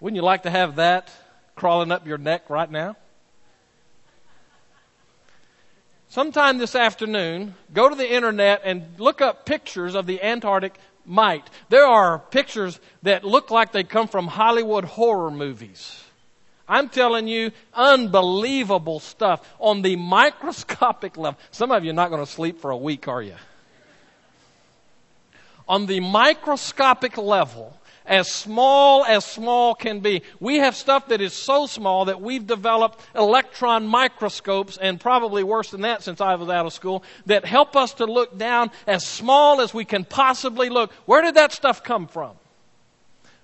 Wouldn't 0.00 0.16
you 0.16 0.22
like 0.22 0.42
to 0.42 0.50
have 0.50 0.76
that 0.76 1.10
crawling 1.60 1.92
up 1.92 2.06
your 2.06 2.16
neck 2.16 2.48
right 2.48 2.70
now? 2.70 2.96
Sometime 6.08 6.56
this 6.56 6.74
afternoon, 6.74 7.54
go 7.74 7.90
to 7.90 7.94
the 7.94 8.10
internet 8.10 8.62
and 8.64 8.82
look 8.96 9.20
up 9.20 9.44
pictures 9.44 9.94
of 9.94 10.06
the 10.06 10.22
Antarctic 10.22 10.78
mite. 11.04 11.50
There 11.68 11.84
are 11.84 12.18
pictures 12.18 12.80
that 13.02 13.24
look 13.24 13.50
like 13.50 13.72
they 13.72 13.84
come 13.84 14.08
from 14.08 14.26
Hollywood 14.26 14.86
horror 14.86 15.30
movies. 15.30 16.02
I'm 16.66 16.88
telling 16.88 17.28
you, 17.28 17.50
unbelievable 17.74 18.98
stuff 18.98 19.46
on 19.58 19.82
the 19.82 19.96
microscopic 19.96 21.18
level. 21.18 21.38
Some 21.50 21.72
of 21.72 21.84
you 21.84 21.90
are 21.90 21.94
not 21.94 22.08
going 22.08 22.24
to 22.24 22.32
sleep 22.32 22.62
for 22.62 22.70
a 22.70 22.76
week, 22.76 23.06
are 23.06 23.20
you? 23.20 23.36
On 25.68 25.84
the 25.84 26.00
microscopic 26.00 27.18
level, 27.18 27.78
as 28.10 28.28
small 28.28 29.04
as 29.04 29.24
small 29.24 29.74
can 29.74 30.00
be. 30.00 30.22
We 30.40 30.58
have 30.58 30.74
stuff 30.74 31.06
that 31.08 31.20
is 31.20 31.32
so 31.32 31.66
small 31.66 32.06
that 32.06 32.20
we've 32.20 32.44
developed 32.44 33.00
electron 33.14 33.86
microscopes, 33.86 34.76
and 34.76 35.00
probably 35.00 35.44
worse 35.44 35.70
than 35.70 35.82
that 35.82 36.02
since 36.02 36.20
I 36.20 36.34
was 36.34 36.48
out 36.48 36.66
of 36.66 36.72
school, 36.72 37.04
that 37.26 37.44
help 37.44 37.76
us 37.76 37.94
to 37.94 38.06
look 38.06 38.36
down 38.36 38.72
as 38.86 39.06
small 39.06 39.60
as 39.60 39.72
we 39.72 39.84
can 39.84 40.04
possibly 40.04 40.68
look. 40.68 40.92
Where 41.06 41.22
did 41.22 41.36
that 41.36 41.52
stuff 41.52 41.84
come 41.84 42.08
from? 42.08 42.32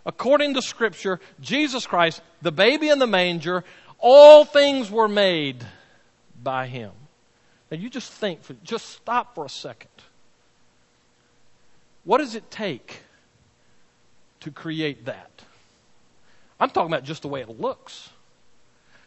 According 0.05 0.55
to 0.55 0.62
Scripture, 0.62 1.20
Jesus 1.40 1.87
Christ, 1.87 2.20
the 2.42 2.52
baby 2.52 2.88
in 2.88 2.98
the 2.98 3.07
manger, 3.07 3.62
all 4.00 4.44
things 4.44 4.90
were 4.90 5.09
made 5.09 5.64
by 6.42 6.66
Him. 6.66 6.90
Now 7.70 7.76
you 7.76 7.88
just 7.88 8.12
think, 8.12 8.42
for, 8.42 8.55
just 8.64 8.87
stop 8.90 9.37
for 9.37 9.44
a 9.44 9.48
second. 9.48 9.90
What 12.02 12.18
does 12.18 12.35
it 12.35 12.50
take 12.50 13.02
to 14.40 14.51
create 14.51 15.05
that. 15.07 15.31
I'm 16.59 16.70
talking 16.70 16.92
about 16.92 17.05
just 17.05 17.22
the 17.22 17.29
way 17.29 17.40
it 17.40 17.61
looks. 17.61 18.11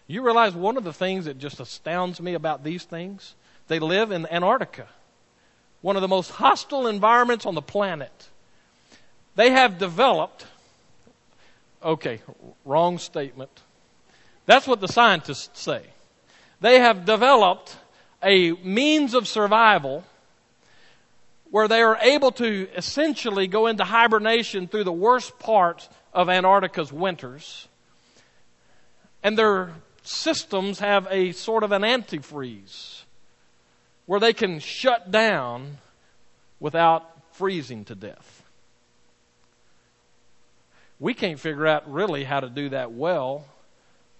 You 0.08 0.22
realize 0.24 0.54
one 0.54 0.78
of 0.78 0.84
the 0.84 0.94
things 0.94 1.26
that 1.26 1.38
just 1.38 1.60
astounds 1.60 2.20
me 2.20 2.34
about 2.34 2.64
these 2.64 2.84
things? 2.84 3.36
They 3.68 3.80
live 3.80 4.12
in 4.12 4.26
Antarctica, 4.26 4.88
one 5.82 5.96
of 5.96 6.02
the 6.02 6.08
most 6.08 6.32
hostile 6.32 6.88
environments 6.88 7.46
on 7.46 7.56
the 7.56 7.62
planet. 7.62 8.30
They 9.36 9.52
have 9.52 9.78
developed, 9.78 10.48
okay, 11.84 12.22
wrong 12.66 12.98
statement. 12.98 13.62
That's 14.48 14.68
what 14.68 14.82
the 14.82 14.88
scientists 14.88 15.62
say. 15.62 15.84
They 16.60 16.80
have 16.80 17.06
developed 17.06 17.78
a 18.24 18.52
means 18.52 19.14
of 19.14 19.28
survival 19.28 20.04
where 21.52 21.68
they 21.68 21.82
are 21.82 21.98
able 22.02 22.32
to 22.32 22.68
essentially 22.76 23.48
go 23.48 23.68
into 23.68 23.84
hibernation 23.84 24.68
through 24.68 24.84
the 24.84 24.92
worst 24.92 25.40
part 25.40 25.90
of 26.14 26.30
Antarctica's 26.30 26.94
winters. 26.94 27.68
And 29.24 29.38
their 29.38 29.72
systems 30.04 30.80
have 30.80 31.08
a 31.10 31.32
sort 31.32 31.64
of 31.64 31.72
an 31.72 31.82
antifreeze 31.82 33.04
where 34.06 34.20
they 34.20 34.34
can 34.34 34.60
shut 34.60 35.12
down 35.12 35.78
without 36.60 37.36
freezing 37.36 37.86
to 37.86 37.96
death. 37.96 38.44
We 41.00 41.14
can't 41.14 41.40
figure 41.40 41.66
out 41.66 41.92
really 41.92 42.24
how 42.24 42.42
to 42.42 42.50
do 42.50 42.70
that 42.70 42.92
well 42.92 43.46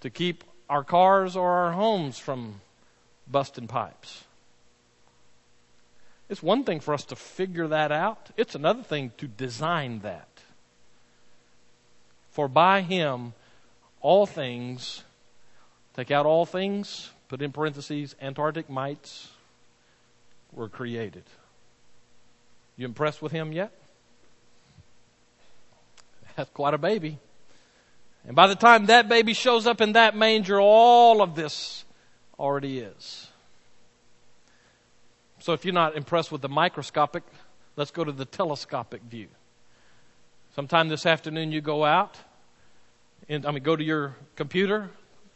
to 0.02 0.10
keep 0.10 0.44
our 0.70 0.84
cars 0.84 1.36
or 1.36 1.50
our 1.50 1.72
homes 1.74 2.18
from 2.18 2.62
busting 3.30 3.68
pipes. 3.68 4.24
It's 6.30 6.44
one 6.44 6.64
thing 6.64 6.80
for 6.80 6.94
us 6.94 7.06
to 7.06 7.16
figure 7.16 7.68
that 7.68 7.92
out, 7.92 8.30
it's 8.38 8.56
another 8.56 8.84
thing 8.84 9.12
to 9.18 9.28
design 9.28 10.00
that. 10.02 10.28
For 12.30 12.48
by 12.48 12.82
him, 12.82 13.34
all 14.00 14.26
things, 14.26 15.04
take 15.96 16.12
out 16.12 16.28
all 16.28 16.46
things, 16.46 17.10
put 17.28 17.42
in 17.42 17.52
parentheses, 17.52 18.16
Antarctic 18.22 18.70
mites, 18.70 19.30
were 20.54 20.70
created. 20.70 21.24
You 22.78 22.86
impressed 22.86 23.22
with 23.22 23.32
him 23.32 23.52
yet? 23.52 23.72
That's 26.36 26.50
quite 26.52 26.74
a 26.74 26.78
baby. 26.78 27.18
And 28.26 28.36
by 28.36 28.48
the 28.48 28.56
time 28.56 28.86
that 28.86 29.10
baby 29.10 29.34
shows 29.34 29.66
up 29.66 29.82
in 29.82 29.94
that 29.94 30.16
manger, 30.16 30.62
all 30.62 31.22
of 31.22 31.36
this 31.36 31.84
already 32.40 32.80
is. 32.80 33.29
So 35.40 35.54
if 35.54 35.64
you're 35.64 35.74
not 35.74 35.96
impressed 35.96 36.32
with 36.32 36.42
the 36.42 36.50
microscopic, 36.50 37.24
let's 37.76 37.92
go 37.92 38.04
to 38.04 38.12
the 38.12 38.26
telescopic 38.26 39.02
view. 39.04 39.28
Sometime 40.56 40.90
this 40.90 41.06
afternoon 41.06 41.52
you 41.52 41.62
go 41.62 41.86
out, 41.86 42.18
and, 43.30 43.46
I 43.46 43.52
mean, 43.52 43.64
go 43.64 43.76
to 43.76 43.84
your 43.84 44.16
computer, 44.36 44.90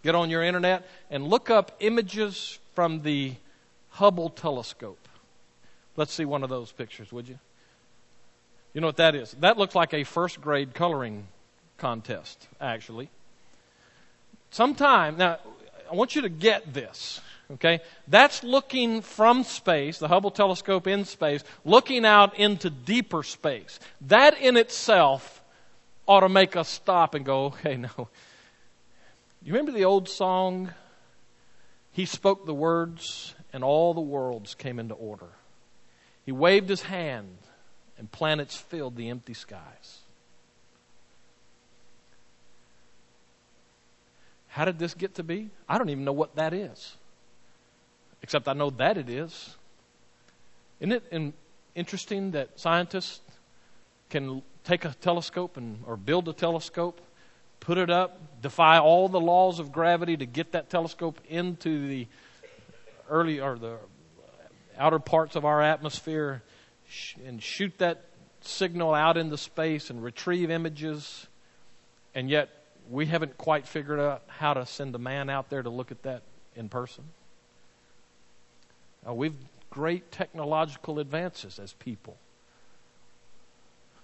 get 0.03 0.15
on 0.15 0.29
your 0.29 0.43
internet, 0.43 0.87
and 1.09 1.27
look 1.27 1.49
up 1.49 1.75
images 1.79 2.59
from 2.73 3.03
the 3.03 3.35
Hubble 3.91 4.29
telescope. 4.29 5.07
Let's 5.95 6.11
see 6.11 6.25
one 6.25 6.43
of 6.43 6.49
those 6.49 6.71
pictures, 6.71 7.11
would 7.11 7.27
you? 7.27 7.37
You 8.73 8.81
know 8.81 8.87
what 8.87 8.97
that 8.97 9.13
is? 9.13 9.33
That 9.39 9.57
looks 9.57 9.75
like 9.75 9.93
a 9.93 10.03
first 10.03 10.41
grade 10.41 10.73
coloring 10.73 11.27
contest, 11.77 12.47
actually. 12.59 13.09
Sometime, 14.49 15.17
now, 15.17 15.37
I 15.91 15.95
want 15.95 16.15
you 16.15 16.23
to 16.23 16.29
get 16.29 16.73
this, 16.73 17.21
okay? 17.53 17.81
That's 18.07 18.43
looking 18.43 19.01
from 19.01 19.43
space, 19.43 19.99
the 19.99 20.07
Hubble 20.07 20.31
telescope 20.31 20.87
in 20.87 21.05
space, 21.05 21.43
looking 21.63 22.05
out 22.05 22.37
into 22.37 22.69
deeper 22.69 23.23
space. 23.23 23.79
That 24.01 24.39
in 24.39 24.57
itself 24.57 25.41
ought 26.07 26.21
to 26.21 26.29
make 26.29 26.55
us 26.55 26.69
stop 26.69 27.15
and 27.15 27.25
go, 27.25 27.45
okay, 27.45 27.77
no. 27.77 28.09
You 29.43 29.53
remember 29.53 29.71
the 29.71 29.85
old 29.85 30.09
song? 30.09 30.71
He 31.91 32.05
spoke 32.05 32.45
the 32.45 32.53
words, 32.53 33.35
and 33.51 33.63
all 33.63 33.93
the 33.93 34.01
worlds 34.01 34.55
came 34.55 34.79
into 34.79 34.95
order. 34.95 35.29
He 36.25 36.31
waved 36.31 36.69
his 36.69 36.81
hand, 36.83 37.37
and 37.97 38.11
planets 38.11 38.55
filled 38.55 38.95
the 38.95 39.09
empty 39.09 39.33
skies. 39.33 39.99
How 44.47 44.65
did 44.65 44.79
this 44.79 44.93
get 44.93 45.15
to 45.15 45.23
be? 45.23 45.49
I 45.67 45.77
don't 45.77 45.89
even 45.89 46.05
know 46.05 46.13
what 46.13 46.35
that 46.35 46.53
is. 46.53 46.95
Except 48.23 48.47
I 48.47 48.53
know 48.53 48.69
that 48.71 48.97
it 48.97 49.09
is. 49.09 49.55
Isn't 50.79 50.93
it 50.93 51.33
interesting 51.75 52.31
that 52.31 52.59
scientists 52.59 53.21
can 54.09 54.41
take 54.63 54.85
a 54.85 54.95
telescope 55.01 55.57
and, 55.57 55.83
or 55.85 55.97
build 55.97 56.27
a 56.29 56.33
telescope, 56.33 57.01
put 57.59 57.77
it 57.77 57.89
up, 57.89 58.41
defy 58.41 58.79
all 58.79 59.09
the 59.09 59.19
laws 59.19 59.59
of 59.59 59.71
gravity 59.71 60.17
to 60.17 60.25
get 60.25 60.53
that 60.53 60.69
telescope 60.69 61.19
into 61.27 61.87
the 61.87 62.07
early 63.09 63.39
or 63.39 63.57
the 63.57 63.77
outer 64.77 64.99
parts 64.99 65.35
of 65.35 65.45
our 65.45 65.61
atmosphere 65.61 66.41
and 67.25 67.41
shoot 67.41 67.73
that 67.77 68.05
signal 68.41 68.93
out 68.93 69.17
into 69.17 69.37
space 69.37 69.89
and 69.89 70.03
retrieve 70.03 70.49
images, 70.49 71.27
and 72.15 72.29
yet 72.29 72.49
we 72.89 73.05
haven't 73.05 73.37
quite 73.37 73.67
figured 73.67 73.99
out 73.99 74.23
how 74.27 74.53
to 74.53 74.65
send 74.65 74.93
a 74.95 74.99
man 74.99 75.29
out 75.29 75.49
there 75.49 75.61
to 75.61 75.69
look 75.69 75.91
at 75.91 76.03
that 76.03 76.21
in 76.55 76.69
person. 76.69 77.03
Uh, 79.07 79.13
we've 79.13 79.35
great 79.69 80.11
technological 80.11 80.99
advances 80.99 81.59
as 81.59 81.73
people, 81.73 82.15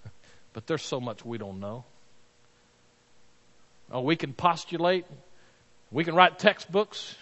but 0.54 0.66
there's 0.68 0.82
so 0.82 1.00
much 1.00 1.24
we 1.24 1.38
don't 1.38 1.60
know. 1.60 1.84
Uh, 3.94 4.02
we 4.02 4.16
can 4.16 4.34
postulate, 4.34 5.06
we 5.92 6.04
can 6.04 6.16
write 6.16 6.40
textbooks, 6.40 7.16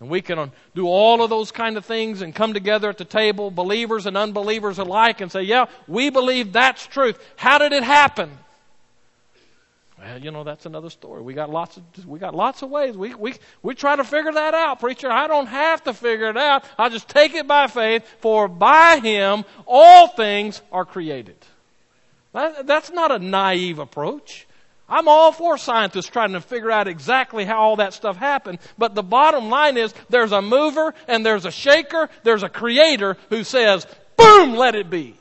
and 0.00 0.08
we 0.08 0.22
can 0.22 0.50
do 0.74 0.86
all 0.86 1.22
of 1.22 1.30
those 1.30 1.52
kind 1.52 1.76
of 1.76 1.84
things 1.84 2.22
and 2.22 2.34
come 2.34 2.54
together 2.54 2.88
at 2.88 2.96
the 2.96 3.04
table, 3.04 3.50
believers 3.50 4.06
and 4.06 4.16
unbelievers 4.16 4.78
alike, 4.78 5.20
and 5.20 5.30
say, 5.30 5.42
Yeah, 5.42 5.66
we 5.86 6.10
believe 6.10 6.52
that's 6.52 6.86
truth. 6.86 7.18
How 7.36 7.58
did 7.58 7.72
it 7.72 7.82
happen? 7.82 8.30
Well, 10.00 10.18
you 10.18 10.30
know, 10.30 10.44
that's 10.44 10.64
another 10.64 10.88
story. 10.88 11.20
We 11.20 11.34
got 11.34 11.50
lots 11.50 11.76
of, 11.76 12.06
we 12.06 12.18
got 12.18 12.34
lots 12.34 12.62
of 12.62 12.70
ways. 12.70 12.96
We, 12.96 13.14
we, 13.14 13.34
we 13.62 13.74
try 13.74 13.96
to 13.96 14.04
figure 14.04 14.32
that 14.32 14.54
out, 14.54 14.80
preacher. 14.80 15.10
I 15.10 15.26
don't 15.26 15.46
have 15.46 15.84
to 15.84 15.92
figure 15.92 16.30
it 16.30 16.38
out. 16.38 16.64
I 16.78 16.88
just 16.88 17.08
take 17.08 17.34
it 17.34 17.46
by 17.46 17.66
faith, 17.66 18.06
for 18.20 18.48
by 18.48 19.00
Him 19.02 19.44
all 19.66 20.08
things 20.08 20.62
are 20.72 20.86
created. 20.86 21.36
That, 22.32 22.66
that's 22.66 22.90
not 22.90 23.10
a 23.10 23.18
naive 23.18 23.78
approach. 23.78 24.46
I'm 24.88 25.06
all 25.06 25.32
for 25.32 25.58
scientists 25.58 26.08
trying 26.08 26.32
to 26.32 26.40
figure 26.40 26.70
out 26.70 26.88
exactly 26.88 27.44
how 27.44 27.60
all 27.60 27.76
that 27.76 27.92
stuff 27.92 28.16
happened. 28.16 28.58
But 28.78 28.94
the 28.94 29.02
bottom 29.02 29.50
line 29.50 29.76
is 29.76 29.92
there's 30.08 30.32
a 30.32 30.40
mover 30.40 30.94
and 31.08 31.26
there's 31.26 31.44
a 31.44 31.50
shaker, 31.50 32.08
there's 32.22 32.42
a 32.42 32.48
creator 32.48 33.18
who 33.28 33.44
says, 33.44 33.86
boom, 34.16 34.56
let 34.56 34.74
it 34.74 34.88
be. 34.88 35.14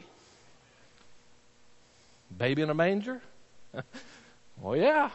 Baby 2.35 2.61
in 2.61 2.69
a 2.69 2.73
manger? 2.73 3.21
Well, 4.61 4.75
yeah. 4.75 5.09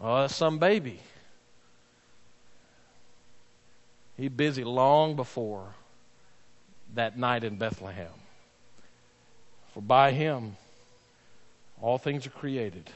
Oh, 0.00 0.20
that's 0.20 0.34
some 0.34 0.58
baby. 0.58 1.00
He 4.16 4.28
busy 4.28 4.64
long 4.64 5.16
before 5.16 5.74
that 6.94 7.18
night 7.18 7.44
in 7.44 7.56
Bethlehem. 7.56 8.08
For 9.74 9.82
by 9.82 10.12
him 10.12 10.56
all 11.80 11.98
things 11.98 12.26
are 12.26 12.30
created. 12.30 12.90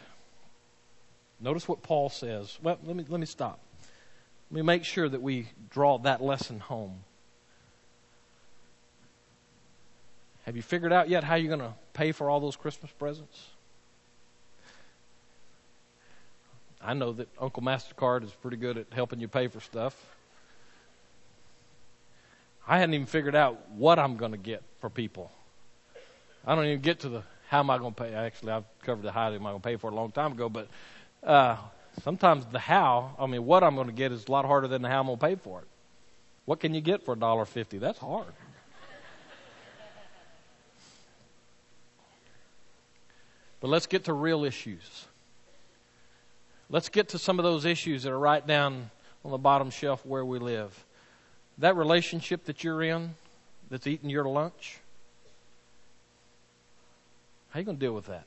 Notice 1.41 1.69
what 1.69 1.83
Paul 1.83 2.09
says. 2.09 2.59
Well, 2.63 2.79
let 2.85 2.97
me 2.97 3.05
let 3.09 3.21
me 3.21 3.27
stop. 3.27 3.61
Let 4.51 4.57
me 4.57 4.63
make 4.63 4.85
sure 4.85 5.09
that 5.09 5.23
we 5.23 5.49
draw 5.71 5.99
that 5.99 6.23
lesson 6.23 6.61
home. 6.61 7.05
Have 10.45 10.57
you 10.57 10.63
figured 10.63 10.93
out 10.93 11.09
yet 11.09 11.23
how 11.23 11.37
you're 11.37 11.55
going 11.55 11.71
to 11.71 11.77
pay 11.93 12.13
for 12.13 12.29
all 12.29 12.41
those 12.41 12.57
Christmas 12.57 12.91
presents? 12.99 13.50
I 16.83 16.95
know 16.95 17.12
that 17.12 17.29
Uncle 17.38 17.62
MasterCard 17.62 18.25
is 18.25 18.31
pretty 18.31 18.57
good 18.57 18.79
at 18.79 18.87
helping 18.93 19.21
you 19.21 19.29
pay 19.29 19.49
for 19.49 19.61
stuff. 19.61 19.95
I 22.66 22.79
hadn't 22.79 22.95
even 22.95 23.07
figured 23.07 23.35
out 23.35 23.71
what 23.73 23.99
I'm 23.99 24.16
going 24.16 24.33
to 24.33 24.38
get 24.38 24.62
for 24.81 24.88
people. 24.88 25.31
I 26.47 26.55
don't 26.55 26.64
even 26.64 26.81
get 26.81 27.01
to 27.01 27.09
the 27.09 27.23
how 27.49 27.59
am 27.59 27.69
I 27.69 27.79
going 27.79 27.93
to 27.93 28.03
pay. 28.03 28.14
Actually, 28.14 28.53
I've 28.53 28.64
covered 28.83 29.03
the 29.03 29.12
how 29.12 29.33
am 29.33 29.45
I 29.47 29.51
going 29.51 29.61
to 29.61 29.69
pay 29.69 29.77
for 29.77 29.90
a 29.90 29.95
long 29.95 30.12
time 30.12 30.33
ago, 30.33 30.49
but 30.49 30.69
uh, 31.25 31.57
sometimes 32.03 32.47
the 32.47 32.61
how, 32.61 33.14
I 33.19 33.27
mean, 33.27 33.45
what 33.45 33.64
I'm 33.64 33.75
going 33.75 33.88
to 33.88 33.93
get 33.93 34.12
is 34.12 34.27
a 34.29 34.33
lot 34.33 34.45
harder 34.45 34.69
than 34.69 34.83
the 34.83 34.88
how 34.88 35.01
I'm 35.01 35.07
going 35.07 35.19
to 35.19 35.27
pay 35.27 35.35
for 35.35 35.61
it. 35.61 35.66
What 36.45 36.61
can 36.61 36.73
you 36.73 36.81
get 36.81 37.05
for 37.05 37.14
a 37.14 37.19
dollar 37.19 37.45
fifty? 37.45 37.79
That's 37.79 37.99
hard. 37.99 38.33
but 43.61 43.69
let's 43.69 43.87
get 43.87 44.05
to 44.05 44.12
real 44.12 44.45
issues. 44.45 45.07
Let's 46.72 46.88
get 46.88 47.09
to 47.11 47.18
some 47.18 47.40
of 47.40 47.42
those 47.42 47.64
issues 47.64 48.04
that 48.04 48.12
are 48.12 48.18
right 48.18 48.46
down 48.46 48.90
on 49.24 49.33
the 49.33 49.38
bottom 49.38 49.70
shelf 49.70 50.06
where 50.06 50.24
we 50.24 50.38
live. 50.38 50.85
That 51.59 51.76
relationship 51.76 52.44
that 52.44 52.62
you're 52.62 52.83
in 52.83 53.16
that's 53.68 53.88
eating 53.88 54.09
your 54.09 54.24
lunch, 54.24 54.78
how 57.50 57.59
are 57.59 57.61
you 57.61 57.66
going 57.66 57.76
to 57.76 57.85
deal 57.85 57.92
with 57.92 58.06
that? 58.06 58.26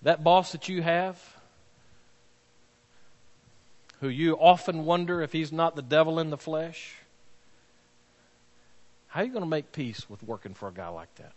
That 0.00 0.24
boss 0.24 0.52
that 0.52 0.70
you 0.70 0.80
have, 0.80 1.22
who 4.00 4.08
you 4.08 4.32
often 4.36 4.86
wonder 4.86 5.20
if 5.20 5.32
he's 5.32 5.52
not 5.52 5.76
the 5.76 5.82
devil 5.82 6.18
in 6.18 6.30
the 6.30 6.38
flesh, 6.38 6.94
how 9.08 9.20
are 9.20 9.24
you 9.24 9.32
going 9.32 9.44
to 9.44 9.48
make 9.48 9.72
peace 9.72 10.08
with 10.08 10.22
working 10.22 10.54
for 10.54 10.68
a 10.68 10.72
guy 10.72 10.88
like 10.88 11.14
that? 11.16 11.32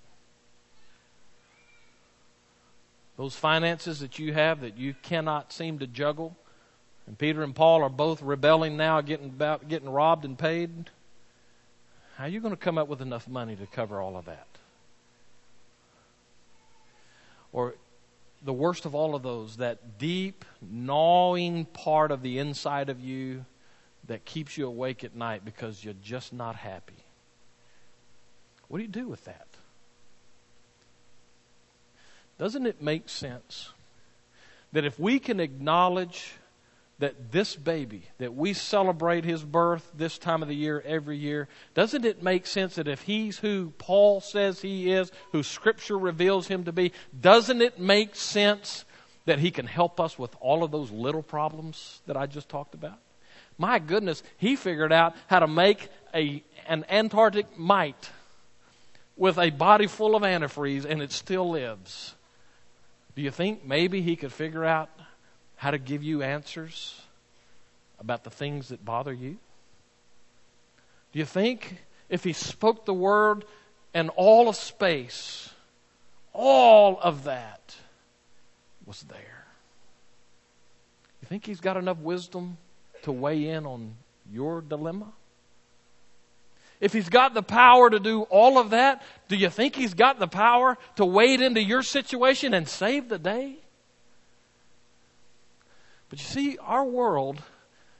Those 3.17 3.35
finances 3.35 3.99
that 3.99 4.17
you 4.17 4.33
have 4.33 4.61
that 4.61 4.77
you 4.77 4.95
cannot 5.01 5.53
seem 5.53 5.79
to 5.79 5.87
juggle. 5.87 6.35
And 7.05 7.17
Peter 7.17 7.43
and 7.43 7.53
Paul 7.53 7.83
are 7.83 7.89
both 7.89 8.21
rebelling 8.21 8.77
now, 8.77 9.01
getting 9.01 9.27
about 9.27 9.67
getting 9.67 9.89
robbed 9.89 10.25
and 10.25 10.37
paid. 10.37 10.89
How 12.17 12.25
are 12.25 12.29
you 12.29 12.39
going 12.39 12.53
to 12.53 12.57
come 12.57 12.77
up 12.77 12.87
with 12.87 13.01
enough 13.01 13.27
money 13.27 13.55
to 13.55 13.65
cover 13.65 13.99
all 13.99 14.15
of 14.17 14.25
that? 14.25 14.47
Or 17.51 17.75
the 18.43 18.53
worst 18.53 18.85
of 18.85 18.95
all 18.95 19.15
of 19.15 19.23
those, 19.23 19.57
that 19.57 19.97
deep, 19.97 20.43
gnawing 20.61 21.65
part 21.65 22.11
of 22.11 22.21
the 22.21 22.39
inside 22.39 22.89
of 22.89 22.99
you 22.99 23.45
that 24.07 24.25
keeps 24.25 24.57
you 24.57 24.67
awake 24.67 25.03
at 25.03 25.15
night 25.15 25.45
because 25.45 25.83
you're 25.83 25.93
just 26.03 26.33
not 26.33 26.55
happy. 26.55 27.05
What 28.67 28.79
do 28.79 28.83
you 28.83 28.89
do 28.89 29.07
with 29.07 29.23
that? 29.25 29.47
Doesn't 32.43 32.65
it 32.65 32.81
make 32.81 33.07
sense 33.07 33.71
that 34.73 34.83
if 34.83 34.99
we 34.99 35.17
can 35.17 35.39
acknowledge 35.39 36.33
that 36.99 37.31
this 37.31 37.55
baby, 37.55 38.03
that 38.17 38.35
we 38.35 38.51
celebrate 38.51 39.23
his 39.23 39.41
birth 39.41 39.89
this 39.95 40.17
time 40.17 40.41
of 40.41 40.49
the 40.49 40.53
year 40.53 40.83
every 40.85 41.15
year, 41.15 41.47
doesn't 41.73 42.03
it 42.03 42.21
make 42.21 42.45
sense 42.45 42.75
that 42.75 42.89
if 42.89 43.03
he's 43.03 43.37
who 43.39 43.71
Paul 43.77 44.19
says 44.19 44.61
he 44.61 44.91
is, 44.91 45.09
who 45.31 45.41
Scripture 45.41 45.97
reveals 45.97 46.49
him 46.49 46.65
to 46.65 46.73
be, 46.73 46.91
doesn't 47.17 47.61
it 47.61 47.79
make 47.79 48.13
sense 48.13 48.83
that 49.23 49.39
he 49.39 49.49
can 49.49 49.65
help 49.65 50.01
us 50.01 50.19
with 50.19 50.35
all 50.41 50.65
of 50.65 50.71
those 50.71 50.91
little 50.91 51.23
problems 51.23 52.01
that 52.07 52.17
I 52.17 52.25
just 52.25 52.49
talked 52.49 52.73
about? 52.73 52.99
My 53.57 53.79
goodness, 53.79 54.21
he 54.35 54.57
figured 54.57 54.91
out 54.91 55.15
how 55.27 55.39
to 55.39 55.47
make 55.47 55.87
a, 56.13 56.43
an 56.67 56.83
Antarctic 56.89 57.57
mite 57.57 58.09
with 59.15 59.37
a 59.37 59.49
body 59.49 59.87
full 59.87 60.13
of 60.13 60.23
antifreeze 60.23 60.83
and 60.83 61.01
it 61.01 61.13
still 61.13 61.49
lives. 61.49 62.15
Do 63.15 63.21
you 63.21 63.31
think 63.31 63.65
maybe 63.65 64.01
he 64.01 64.15
could 64.15 64.33
figure 64.33 64.65
out 64.65 64.89
how 65.55 65.71
to 65.71 65.77
give 65.77 66.03
you 66.03 66.23
answers 66.23 66.99
about 67.99 68.23
the 68.23 68.29
things 68.29 68.69
that 68.69 68.83
bother 68.83 69.13
you? 69.13 69.37
Do 71.11 71.19
you 71.19 71.25
think 71.25 71.83
if 72.09 72.23
he 72.23 72.33
spoke 72.33 72.85
the 72.85 72.93
word 72.93 73.45
and 73.93 74.09
all 74.15 74.49
of 74.49 74.55
space, 74.55 75.51
all 76.33 76.99
of 76.99 77.25
that 77.25 77.75
was 78.85 79.03
there? 79.03 79.45
You 81.21 81.27
think 81.27 81.45
he's 81.45 81.61
got 81.61 81.77
enough 81.77 81.99
wisdom 81.99 82.57
to 83.03 83.11
weigh 83.11 83.47
in 83.47 83.65
on 83.65 83.95
your 84.31 84.61
dilemma? 84.61 85.13
If 86.83 86.91
he's 86.91 87.07
got 87.07 87.33
the 87.33 87.41
power 87.41 87.89
to 87.89 87.97
do 87.97 88.23
all 88.23 88.59
of 88.59 88.71
that, 88.71 89.03
do 89.29 89.37
you 89.37 89.49
think 89.49 89.73
he's 89.73 89.93
got 89.93 90.19
the 90.19 90.27
power 90.27 90.77
to 90.97 91.05
wade 91.05 91.39
into 91.39 91.63
your 91.63 91.81
situation 91.81 92.53
and 92.53 92.67
save 92.67 93.07
the 93.07 93.17
day? 93.17 93.55
But 96.09 96.19
you 96.19 96.25
see, 96.25 96.57
our 96.57 96.83
world 96.83 97.41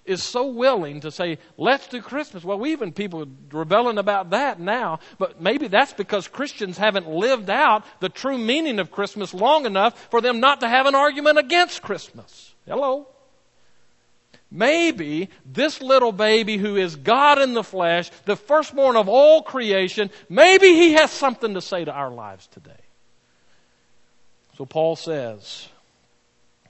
is 0.04 0.22
so 0.22 0.48
willing 0.48 1.00
to 1.00 1.12
say, 1.12 1.38
let's 1.58 1.88
do 1.88 2.02
Christmas. 2.02 2.44
Well, 2.44 2.60
we 2.60 2.74
even 2.74 2.92
people 2.92 3.26
rebelling 3.54 3.98
about 3.98 4.32
that 4.32 4.60
now, 4.60 5.00
but 5.18 5.42
maybe 5.42 5.70
that's 5.70 5.94
because 5.94 6.28
Christians 6.28 6.78
haven't 6.78 7.08
lived 7.08 7.50
out 7.50 7.86
the 8.02 8.10
true 8.10 8.38
meaning 8.38 8.80
of 8.80 8.92
Christmas 8.92 9.34
long 9.34 9.66
enough 9.66 10.10
for 10.12 10.20
them 10.20 10.42
not 10.42 10.60
to 10.60 10.68
have 10.68 10.88
an 10.88 10.94
argument 10.94 11.38
against 11.38 11.82
Christmas. 11.82 12.54
Hello? 12.68 13.08
Maybe 14.56 15.30
this 15.48 15.82
little 15.82 16.12
baby 16.12 16.58
who 16.58 16.76
is 16.76 16.96
God 16.96 17.42
in 17.42 17.56
the 17.56 17.64
flesh, 17.64 18.12
the 18.26 18.36
firstborn 18.36 18.96
of 18.96 19.10
all 19.10 19.42
creation, 19.42 20.12
maybe 20.30 20.68
he 20.68 20.94
has 20.94 21.10
something 21.10 21.56
to 21.56 21.62
say 21.62 21.84
to 21.84 21.92
our 21.92 22.12
lives 22.12 22.46
today. 22.46 22.72
So 24.56 24.68
Paul 24.68 24.96
says, 24.96 25.68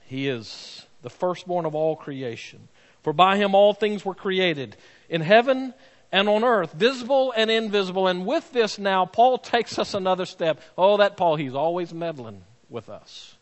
He 0.06 0.28
is 0.28 0.86
the 1.02 1.10
firstborn 1.10 1.66
of 1.66 1.74
all 1.74 1.94
creation. 1.94 2.68
For 3.02 3.12
by 3.12 3.36
him 3.36 3.54
all 3.54 3.74
things 3.74 4.02
were 4.02 4.14
created, 4.14 4.78
in 5.10 5.20
heaven 5.20 5.74
and 6.10 6.26
on 6.26 6.42
earth, 6.42 6.72
visible 6.72 7.34
and 7.36 7.50
invisible. 7.50 8.08
And 8.08 8.24
with 8.24 8.50
this 8.52 8.78
now, 8.78 9.04
Paul 9.04 9.36
takes 9.36 9.78
us 9.78 9.92
another 9.92 10.24
step. 10.24 10.62
Oh, 10.78 10.96
that 10.96 11.18
Paul, 11.18 11.36
he's 11.36 11.54
always 11.54 11.92
meddling 11.92 12.44
with 12.70 12.88
us. 12.88 13.34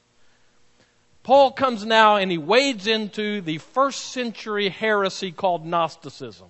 Paul 1.22 1.52
comes 1.52 1.84
now 1.84 2.16
and 2.16 2.30
he 2.30 2.38
wades 2.38 2.86
into 2.86 3.40
the 3.40 3.58
first 3.58 4.12
century 4.12 4.68
heresy 4.68 5.30
called 5.32 5.64
Gnosticism. 5.64 6.48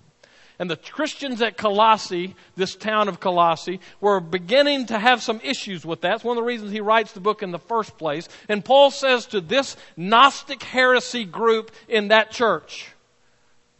And 0.59 0.69
the 0.69 0.77
Christians 0.77 1.41
at 1.41 1.57
Colossae, 1.57 2.35
this 2.55 2.75
town 2.75 3.07
of 3.07 3.19
Colossae, 3.19 3.79
were 3.99 4.19
beginning 4.19 4.85
to 4.87 4.99
have 4.99 5.21
some 5.21 5.41
issues 5.43 5.85
with 5.85 6.01
that. 6.01 6.15
It's 6.15 6.23
one 6.23 6.37
of 6.37 6.43
the 6.43 6.47
reasons 6.47 6.71
he 6.71 6.79
writes 6.79 7.11
the 7.11 7.19
book 7.19 7.43
in 7.43 7.51
the 7.51 7.59
first 7.59 7.97
place. 7.97 8.29
And 8.47 8.63
Paul 8.63 8.91
says 8.91 9.25
to 9.27 9.41
this 9.41 9.75
Gnostic 9.97 10.63
heresy 10.63 11.25
group 11.25 11.71
in 11.87 12.09
that 12.09 12.31
church, 12.31 12.89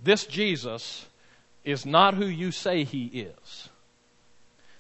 this 0.01 0.25
Jesus 0.25 1.05
is 1.63 1.85
not 1.85 2.15
who 2.15 2.25
you 2.25 2.51
say 2.51 2.83
he 2.83 3.05
is. 3.05 3.69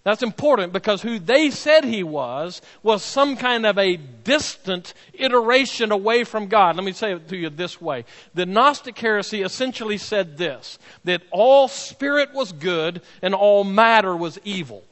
That's 0.03 0.23
important 0.23 0.73
because 0.73 1.01
who 1.01 1.17
they 1.17 1.49
said 1.49 1.85
he 1.85 2.03
was 2.03 2.61
was 2.81 3.01
some 3.03 3.37
kind 3.37 3.65
of 3.65 3.77
a 3.77 3.95
distant 3.95 4.93
iteration 5.13 5.93
away 5.93 6.25
from 6.25 6.47
God. 6.47 6.75
Let 6.75 6.83
me 6.83 6.91
say 6.91 7.13
it 7.13 7.29
to 7.29 7.37
you 7.37 7.49
this 7.49 7.79
way. 7.79 8.03
The 8.33 8.45
Gnostic 8.45 8.99
heresy 8.99 9.43
essentially 9.43 9.97
said 9.97 10.37
this, 10.37 10.77
that 11.05 11.21
all 11.31 11.69
spirit 11.69 12.33
was 12.33 12.51
good 12.51 13.01
and 13.21 13.33
all 13.33 13.63
matter 13.63 14.15
was 14.15 14.37
evil. 14.43 14.83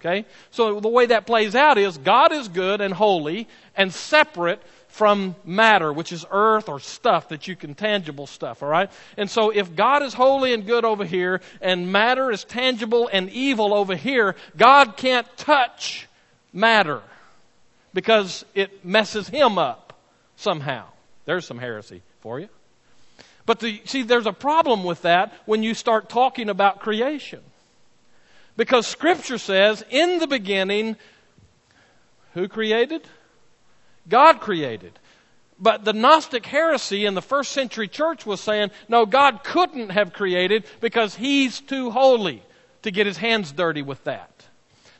Okay? 0.00 0.24
So 0.50 0.80
the 0.80 0.88
way 0.88 1.06
that 1.06 1.26
plays 1.26 1.54
out 1.54 1.76
is 1.76 1.98
God 1.98 2.32
is 2.32 2.48
good 2.48 2.80
and 2.80 2.94
holy 2.94 3.48
and 3.76 3.92
separate 3.92 4.62
from 4.96 5.36
matter, 5.44 5.92
which 5.92 6.10
is 6.10 6.24
earth 6.30 6.70
or 6.70 6.80
stuff 6.80 7.28
that 7.28 7.46
you 7.46 7.54
can, 7.54 7.74
tangible 7.74 8.26
stuff, 8.26 8.62
all 8.62 8.68
right? 8.70 8.90
And 9.18 9.30
so 9.30 9.50
if 9.50 9.76
God 9.76 10.02
is 10.02 10.14
holy 10.14 10.54
and 10.54 10.64
good 10.64 10.86
over 10.86 11.04
here, 11.04 11.42
and 11.60 11.92
matter 11.92 12.30
is 12.30 12.44
tangible 12.44 13.06
and 13.12 13.28
evil 13.28 13.74
over 13.74 13.94
here, 13.94 14.36
God 14.56 14.96
can't 14.96 15.26
touch 15.36 16.08
matter 16.50 17.02
because 17.92 18.46
it 18.54 18.86
messes 18.86 19.28
him 19.28 19.58
up 19.58 19.92
somehow. 20.36 20.86
There's 21.26 21.46
some 21.46 21.58
heresy 21.58 22.00
for 22.20 22.40
you. 22.40 22.48
But 23.44 23.60
the, 23.60 23.82
see, 23.84 24.02
there's 24.02 24.26
a 24.26 24.32
problem 24.32 24.82
with 24.82 25.02
that 25.02 25.34
when 25.44 25.62
you 25.62 25.74
start 25.74 26.08
talking 26.08 26.48
about 26.48 26.80
creation. 26.80 27.40
Because 28.56 28.86
Scripture 28.86 29.36
says, 29.36 29.84
in 29.90 30.20
the 30.20 30.26
beginning, 30.26 30.96
who 32.32 32.48
created? 32.48 33.06
God 34.08 34.40
created. 34.40 34.98
But 35.58 35.84
the 35.84 35.92
Gnostic 35.92 36.44
heresy 36.44 37.06
in 37.06 37.14
the 37.14 37.22
first 37.22 37.52
century 37.52 37.88
church 37.88 38.26
was 38.26 38.40
saying, 38.40 38.70
no, 38.88 39.06
God 39.06 39.42
couldn't 39.42 39.90
have 39.90 40.12
created 40.12 40.64
because 40.80 41.14
He's 41.14 41.60
too 41.60 41.90
holy 41.90 42.42
to 42.82 42.90
get 42.90 43.06
His 43.06 43.16
hands 43.16 43.52
dirty 43.52 43.82
with 43.82 44.04
that. 44.04 44.30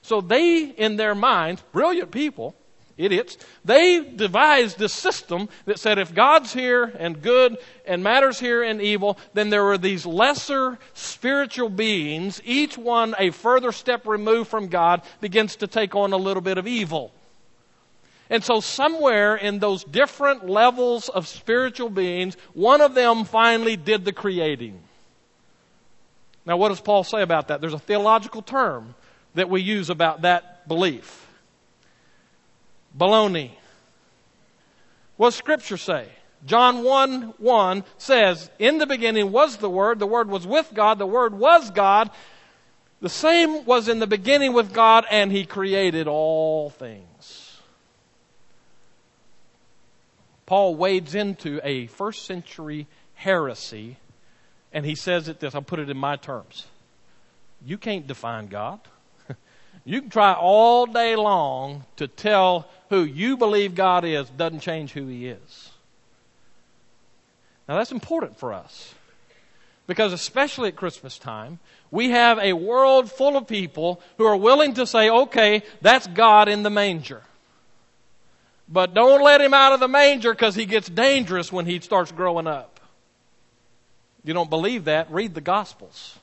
So 0.01 0.21
they, 0.21 0.65
in 0.65 0.97
their 0.97 1.15
minds, 1.15 1.63
brilliant 1.73 2.11
people, 2.11 2.55
idiots, 2.97 3.37
they 3.65 4.01
devised 4.01 4.81
a 4.81 4.89
system 4.89 5.49
that 5.67 5.79
said 5.79 5.99
if 5.99 6.15
God's 6.15 6.53
here 6.53 6.85
and 6.85 7.21
good 7.21 7.59
and 7.85 8.03
matter's 8.03 8.41
here 8.41 8.63
and 8.63 8.81
evil, 8.81 9.19
then 9.35 9.51
there 9.51 9.67
are 9.69 9.79
these 9.79 10.07
lesser 10.07 10.79
spiritual 10.95 11.69
beings, 11.69 12.41
each 12.45 12.79
one 12.79 13.15
a 13.19 13.31
further 13.31 13.73
step 13.73 14.07
removed 14.07 14.49
from 14.49 14.69
God, 14.69 15.03
begins 15.21 15.57
to 15.57 15.67
take 15.67 15.95
on 15.95 16.13
a 16.13 16.17
little 16.17 16.41
bit 16.41 16.57
of 16.57 16.67
evil. 16.67 17.13
And 18.29 18.43
so, 18.43 18.61
somewhere 18.61 19.37
in 19.37 19.61
those 19.61 19.85
different 19.85 20.49
levels 20.49 21.09
of 21.09 21.29
spiritual 21.29 21.91
beings, 21.91 22.37
one 22.55 22.81
of 22.81 22.95
them 22.95 23.25
finally 23.25 23.77
did 23.77 24.05
the 24.05 24.13
creating. 24.13 24.81
Now, 26.45 26.57
what 26.57 26.71
does 26.71 26.81
Paul 26.81 27.05
say 27.05 27.23
about 27.23 27.49
that? 27.49 27.61
There's 27.61 27.75
a 27.75 27.79
theological 27.79 28.43
term 28.43 28.95
that 29.35 29.49
we 29.49 29.63
use 29.63 29.91
about 29.91 30.23
that 30.23 30.67
belief 30.67 31.27
baloney. 32.97 33.51
What 35.17 35.29
does 35.29 35.37
Scripture 35.37 35.77
say? 35.77 36.09
John 36.45 36.83
1 36.85 37.35
1 37.39 37.85
says, 37.99 38.51
In 38.59 38.79
the 38.79 38.87
beginning 38.87 39.33
was 39.33 39.57
the 39.57 39.71
Word, 39.71 39.99
the 39.99 40.07
Word 40.07 40.29
was 40.29 40.47
with 40.47 40.71
God, 40.75 40.99
the 40.99 41.07
Word 41.07 41.35
was 41.35 41.71
God. 41.71 42.11
The 43.01 43.09
same 43.09 43.65
was 43.67 43.89
in 43.89 43.99
the 43.99 44.07
beginning 44.07 44.53
with 44.53 44.73
God, 44.73 45.05
and 45.11 45.31
He 45.31 45.45
created 45.45 46.09
all 46.09 46.71
things. 46.71 47.46
Paul 50.47 50.77
wades 50.77 51.15
into 51.15 51.61
a 51.65 51.89
first 51.89 52.25
century 52.25 52.87
heresy 53.15 53.99
and 54.73 54.85
he 54.85 54.95
says 54.95 55.29
it 55.29 55.41
this 55.41 55.55
I'll 55.55 55.63
put 55.63 55.79
it 55.79 55.91
in 55.91 55.97
my 55.97 56.17
terms. 56.17 56.67
You 57.65 57.79
can't 57.79 58.07
define 58.07 58.49
God. 58.49 58.81
you 59.85 60.03
can 60.03 60.11
try 60.11 60.35
all 60.35 60.87
day 60.87 61.17
long 61.17 61.85
to 61.97 62.07
tell 62.07 62.69
who 62.91 63.03
you 63.03 63.37
believe 63.37 63.75
God 63.75 64.05
is, 64.05 64.29
doesn't 64.31 64.61
change 64.61 64.93
who 64.93 65.07
he 65.07 65.29
is. 65.29 65.71
Now 67.69 67.77
that's 67.77 67.91
important 67.91 68.39
for 68.39 68.53
us. 68.53 68.95
Because 69.87 70.13
especially 70.13 70.69
at 70.69 70.77
Christmas 70.77 71.17
time, 71.19 71.59
we 71.91 72.11
have 72.11 72.39
a 72.39 72.53
world 72.53 73.11
full 73.11 73.37
of 73.37 73.47
people 73.47 74.01
who 74.19 74.25
are 74.25 74.37
willing 74.37 74.75
to 74.75 74.87
say, 74.87 75.09
okay, 75.09 75.63
that's 75.81 76.07
God 76.09 76.49
in 76.49 76.65
the 76.65 76.71
manger. 76.71 77.23
But 78.69 78.95
don't 78.95 79.23
let 79.23 79.41
him 79.41 79.55
out 79.55 79.73
of 79.73 79.81
the 79.81 79.89
manger 79.89 80.33
because 80.33 80.55
he 80.55 80.67
gets 80.67 80.89
dangerous 80.89 81.53
when 81.53 81.67
he 81.67 81.81
starts 81.81 82.11
growing 82.11 82.47
up. 82.47 82.81
You 84.25 84.35
don't 84.35 84.51
believe 84.51 84.87
that? 84.87 85.11
Read 85.11 85.35
the 85.35 85.41
Gospels. 85.41 86.19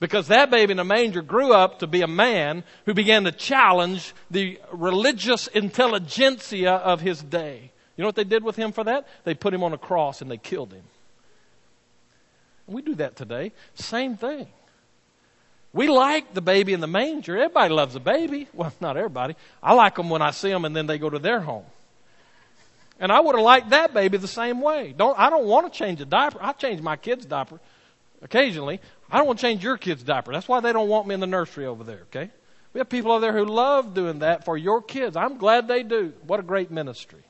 Because 0.00 0.28
that 0.28 0.50
baby 0.50 0.72
in 0.72 0.78
the 0.78 0.84
manger 0.84 1.22
grew 1.22 1.52
up 1.52 1.80
to 1.80 1.86
be 1.86 2.00
a 2.02 2.08
man 2.08 2.64
who 2.86 2.94
began 2.94 3.24
to 3.24 3.32
challenge 3.32 4.14
the 4.30 4.58
religious 4.72 5.46
intelligentsia 5.46 6.72
of 6.72 7.00
his 7.00 7.22
day. 7.22 7.70
You 7.96 8.02
know 8.02 8.08
what 8.08 8.16
they 8.16 8.24
did 8.24 8.42
with 8.42 8.56
him 8.56 8.72
for 8.72 8.82
that? 8.84 9.06
They 9.24 9.34
put 9.34 9.52
him 9.52 9.62
on 9.62 9.74
a 9.74 9.78
cross 9.78 10.22
and 10.22 10.30
they 10.30 10.38
killed 10.38 10.72
him. 10.72 10.82
We 12.66 12.82
do 12.82 12.94
that 12.96 13.14
today. 13.14 13.52
Same 13.74 14.16
thing. 14.16 14.46
We 15.72 15.88
like 15.88 16.34
the 16.34 16.40
baby 16.40 16.72
in 16.72 16.80
the 16.80 16.88
manger. 16.88 17.36
Everybody 17.36 17.72
loves 17.72 17.94
a 17.94 18.00
baby. 18.00 18.48
Well, 18.52 18.72
not 18.80 18.96
everybody. 18.96 19.36
I 19.62 19.74
like 19.74 19.94
them 19.94 20.10
when 20.10 20.22
I 20.22 20.32
see 20.32 20.50
them 20.50 20.64
and 20.64 20.74
then 20.74 20.86
they 20.86 20.98
go 20.98 21.08
to 21.08 21.18
their 21.18 21.40
home. 21.40 21.64
And 22.98 23.10
I 23.10 23.20
would 23.20 23.34
have 23.34 23.44
liked 23.44 23.70
that 23.70 23.94
baby 23.94 24.18
the 24.18 24.28
same 24.28 24.60
way. 24.60 24.92
Don't, 24.96 25.18
I 25.18 25.30
don't 25.30 25.46
want 25.46 25.72
to 25.72 25.78
change 25.78 26.00
a 26.00 26.04
diaper. 26.04 26.38
I 26.40 26.52
change 26.52 26.82
my 26.82 26.96
kid's 26.96 27.24
diaper 27.24 27.60
occasionally. 28.20 28.80
I 29.10 29.18
don't 29.18 29.26
want 29.26 29.38
to 29.38 29.46
change 29.46 29.64
your 29.64 29.78
kid's 29.78 30.02
diaper. 30.02 30.32
That's 30.32 30.48
why 30.48 30.60
they 30.60 30.72
don't 30.72 30.88
want 30.88 31.06
me 31.06 31.14
in 31.14 31.20
the 31.20 31.26
nursery 31.26 31.66
over 31.66 31.84
there, 31.84 32.02
okay? 32.08 32.30
We 32.72 32.78
have 32.78 32.88
people 32.88 33.12
over 33.12 33.20
there 33.20 33.32
who 33.32 33.44
love 33.44 33.94
doing 33.94 34.20
that 34.20 34.44
for 34.44 34.56
your 34.56 34.82
kids. 34.82 35.16
I'm 35.16 35.38
glad 35.38 35.66
they 35.66 35.82
do. 35.82 36.12
What 36.26 36.40
a 36.40 36.42
great 36.42 36.70
ministry. 36.70 37.22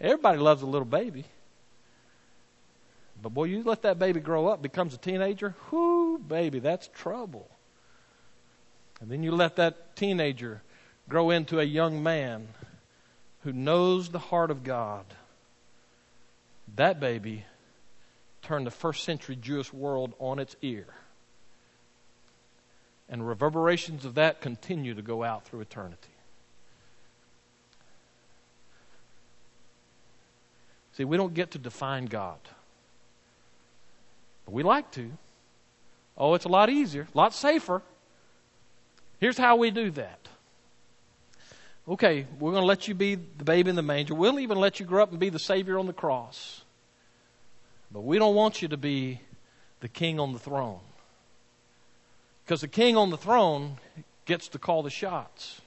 Everybody 0.00 0.38
loves 0.38 0.62
a 0.62 0.66
little 0.66 0.86
baby. 0.86 1.24
But 3.22 3.30
boy, 3.30 3.44
you 3.44 3.62
let 3.62 3.82
that 3.82 3.98
baby 3.98 4.20
grow 4.20 4.48
up, 4.48 4.60
becomes 4.60 4.92
a 4.92 4.98
teenager, 4.98 5.54
whoo, 5.70 6.05
baby, 6.18 6.58
that's 6.58 6.88
trouble. 6.88 7.48
And 9.00 9.10
then 9.10 9.22
you 9.22 9.32
let 9.32 9.56
that 9.56 9.96
teenager 9.96 10.62
grow 11.08 11.30
into 11.30 11.60
a 11.60 11.64
young 11.64 12.02
man, 12.02 12.48
who 13.42 13.52
knows 13.52 14.08
the 14.08 14.18
heart 14.18 14.50
of 14.50 14.64
God, 14.64 15.04
that 16.74 16.98
baby 16.98 17.44
turned 18.42 18.66
the 18.66 18.72
first 18.72 19.04
century 19.04 19.36
Jewish 19.36 19.72
world 19.72 20.14
on 20.18 20.38
its 20.38 20.56
ear. 20.62 20.86
And 23.08 23.26
reverberations 23.26 24.04
of 24.04 24.14
that 24.14 24.40
continue 24.40 24.94
to 24.94 25.02
go 25.02 25.22
out 25.22 25.44
through 25.44 25.60
eternity. 25.60 26.08
See, 30.92 31.04
we 31.04 31.16
don't 31.16 31.34
get 31.34 31.52
to 31.52 31.58
define 31.58 32.06
God. 32.06 32.38
But 34.44 34.54
we 34.54 34.62
like 34.62 34.90
to. 34.92 35.10
Oh, 36.16 36.34
it's 36.34 36.44
a 36.44 36.48
lot 36.48 36.70
easier, 36.70 37.06
a 37.14 37.16
lot 37.16 37.34
safer. 37.34 37.82
Here's 39.18 39.38
how 39.38 39.56
we 39.56 39.70
do 39.70 39.90
that. 39.92 40.28
Okay, 41.88 42.26
we're 42.40 42.50
going 42.50 42.62
to 42.62 42.66
let 42.66 42.88
you 42.88 42.94
be 42.94 43.14
the 43.14 43.44
baby 43.44 43.70
in 43.70 43.76
the 43.76 43.82
manger. 43.82 44.14
We'll 44.14 44.40
even 44.40 44.58
let 44.58 44.80
you 44.80 44.86
grow 44.86 45.02
up 45.02 45.10
and 45.10 45.20
be 45.20 45.28
the 45.28 45.38
Savior 45.38 45.78
on 45.78 45.86
the 45.86 45.92
cross. 45.92 46.62
But 47.92 48.00
we 48.00 48.18
don't 48.18 48.34
want 48.34 48.60
you 48.60 48.68
to 48.68 48.76
be 48.76 49.20
the 49.80 49.88
king 49.88 50.18
on 50.18 50.32
the 50.32 50.38
throne. 50.38 50.80
Because 52.44 52.60
the 52.60 52.68
king 52.68 52.96
on 52.96 53.10
the 53.10 53.16
throne 53.16 53.78
gets 54.24 54.48
to 54.48 54.58
call 54.58 54.82
the 54.82 54.90
shots. 54.90 55.60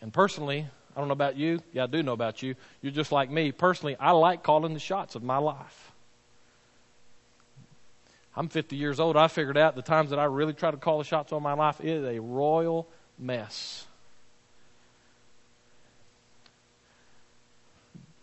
And 0.00 0.12
personally, 0.12 0.66
I 0.94 0.98
don't 0.98 1.08
know 1.08 1.12
about 1.12 1.36
you. 1.36 1.60
Yeah, 1.72 1.84
I 1.84 1.86
do 1.86 2.02
know 2.02 2.12
about 2.12 2.42
you. 2.42 2.54
You're 2.80 2.92
just 2.92 3.12
like 3.12 3.30
me. 3.30 3.50
Personally, 3.50 3.96
I 3.98 4.12
like 4.12 4.42
calling 4.42 4.74
the 4.74 4.80
shots 4.80 5.14
of 5.14 5.22
my 5.22 5.38
life. 5.38 5.91
I'm 8.34 8.48
50 8.48 8.76
years 8.76 8.98
old. 8.98 9.16
I 9.16 9.28
figured 9.28 9.58
out 9.58 9.76
the 9.76 9.82
times 9.82 10.10
that 10.10 10.18
I 10.18 10.24
really 10.24 10.54
try 10.54 10.70
to 10.70 10.76
call 10.76 10.98
the 10.98 11.04
shots 11.04 11.32
on 11.32 11.42
my 11.42 11.52
life 11.52 11.80
is 11.80 12.04
a 12.04 12.18
royal 12.20 12.88
mess. 13.18 13.86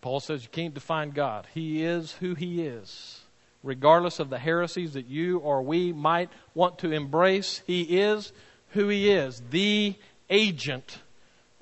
Paul 0.02 0.19
says 0.19 0.43
you 0.43 0.50
can't 0.50 0.74
define 0.74 1.12
God. 1.12 1.45
He 1.54 1.84
is 1.84 2.13
who 2.13 2.34
He 2.34 2.63
is. 2.65 3.22
Regardless 3.62 4.19
of 4.19 4.30
the 4.30 4.39
heresies 4.39 4.93
that 4.93 5.08
you 5.08 5.39
or 5.39 5.62
we 5.62 5.91
might 5.91 6.30
want 6.54 6.80
to 6.80 6.91
embrace, 6.91 7.62
He 7.67 8.00
is 8.00 8.32
who 8.69 8.88
He 8.88 9.12
is, 9.12 9.41
the 9.50 9.95
agent 10.30 11.00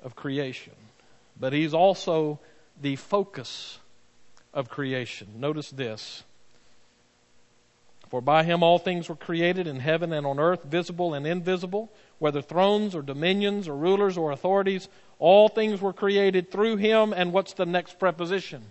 of 0.02 0.14
creation. 0.14 0.74
But 1.38 1.52
He's 1.52 1.74
also 1.74 2.38
the 2.80 2.96
focus 2.96 3.78
of 4.54 4.68
creation. 4.70 5.28
Notice 5.36 5.70
this. 5.70 6.22
For 8.10 8.20
by 8.22 8.42
him 8.44 8.62
all 8.62 8.78
things 8.78 9.08
were 9.08 9.16
created 9.16 9.66
in 9.66 9.80
heaven 9.80 10.12
and 10.12 10.26
on 10.26 10.38
earth, 10.38 10.64
visible 10.64 11.12
and 11.12 11.26
invisible, 11.26 11.92
whether 12.18 12.40
thrones 12.40 12.94
or 12.94 13.02
dominions 13.02 13.68
or 13.68 13.76
rulers 13.76 14.16
or 14.16 14.30
authorities, 14.30 14.88
all 15.18 15.48
things 15.48 15.80
were 15.80 15.92
created 15.92 16.50
through 16.50 16.76
him. 16.76 17.12
And 17.12 17.32
what's 17.32 17.52
the 17.52 17.66
next 17.66 17.98
preposition? 17.98 18.62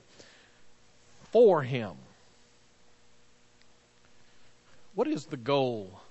For 1.32 1.62
him. 1.62 1.92
What 4.96 5.08
is 5.08 5.28
the 5.28 5.38
goal 5.38 6.02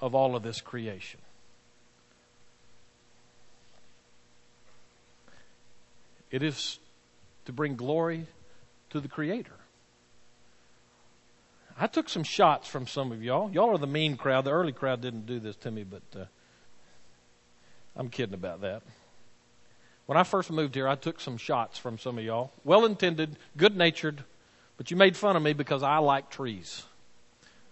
of 0.00 0.16
all 0.16 0.34
of 0.34 0.42
this 0.42 0.60
creation? 0.60 1.20
It 6.32 6.42
is 6.42 6.80
to 7.44 7.52
bring 7.52 7.76
glory 7.76 8.26
to 8.90 9.00
the 9.00 9.08
Creator. 9.08 9.59
I 11.82 11.86
took 11.86 12.10
some 12.10 12.24
shots 12.24 12.68
from 12.68 12.86
some 12.86 13.10
of 13.10 13.22
y'all. 13.22 13.50
Y'all 13.50 13.70
are 13.70 13.78
the 13.78 13.86
mean 13.86 14.18
crowd. 14.18 14.44
The 14.44 14.50
early 14.50 14.72
crowd 14.72 15.00
didn't 15.00 15.24
do 15.24 15.40
this 15.40 15.56
to 15.56 15.70
me, 15.70 15.82
but 15.82 16.02
uh, 16.14 16.24
I'm 17.96 18.10
kidding 18.10 18.34
about 18.34 18.60
that. 18.60 18.82
When 20.04 20.18
I 20.18 20.24
first 20.24 20.50
moved 20.50 20.74
here, 20.74 20.86
I 20.86 20.94
took 20.94 21.20
some 21.20 21.38
shots 21.38 21.78
from 21.78 21.98
some 21.98 22.18
of 22.18 22.24
y'all. 22.24 22.52
Well 22.64 22.84
intended, 22.84 23.38
good 23.56 23.78
natured, 23.78 24.22
but 24.76 24.90
you 24.90 24.96
made 24.98 25.16
fun 25.16 25.36
of 25.36 25.42
me 25.42 25.54
because 25.54 25.82
I 25.82 25.96
like 25.98 26.28
trees. 26.28 26.84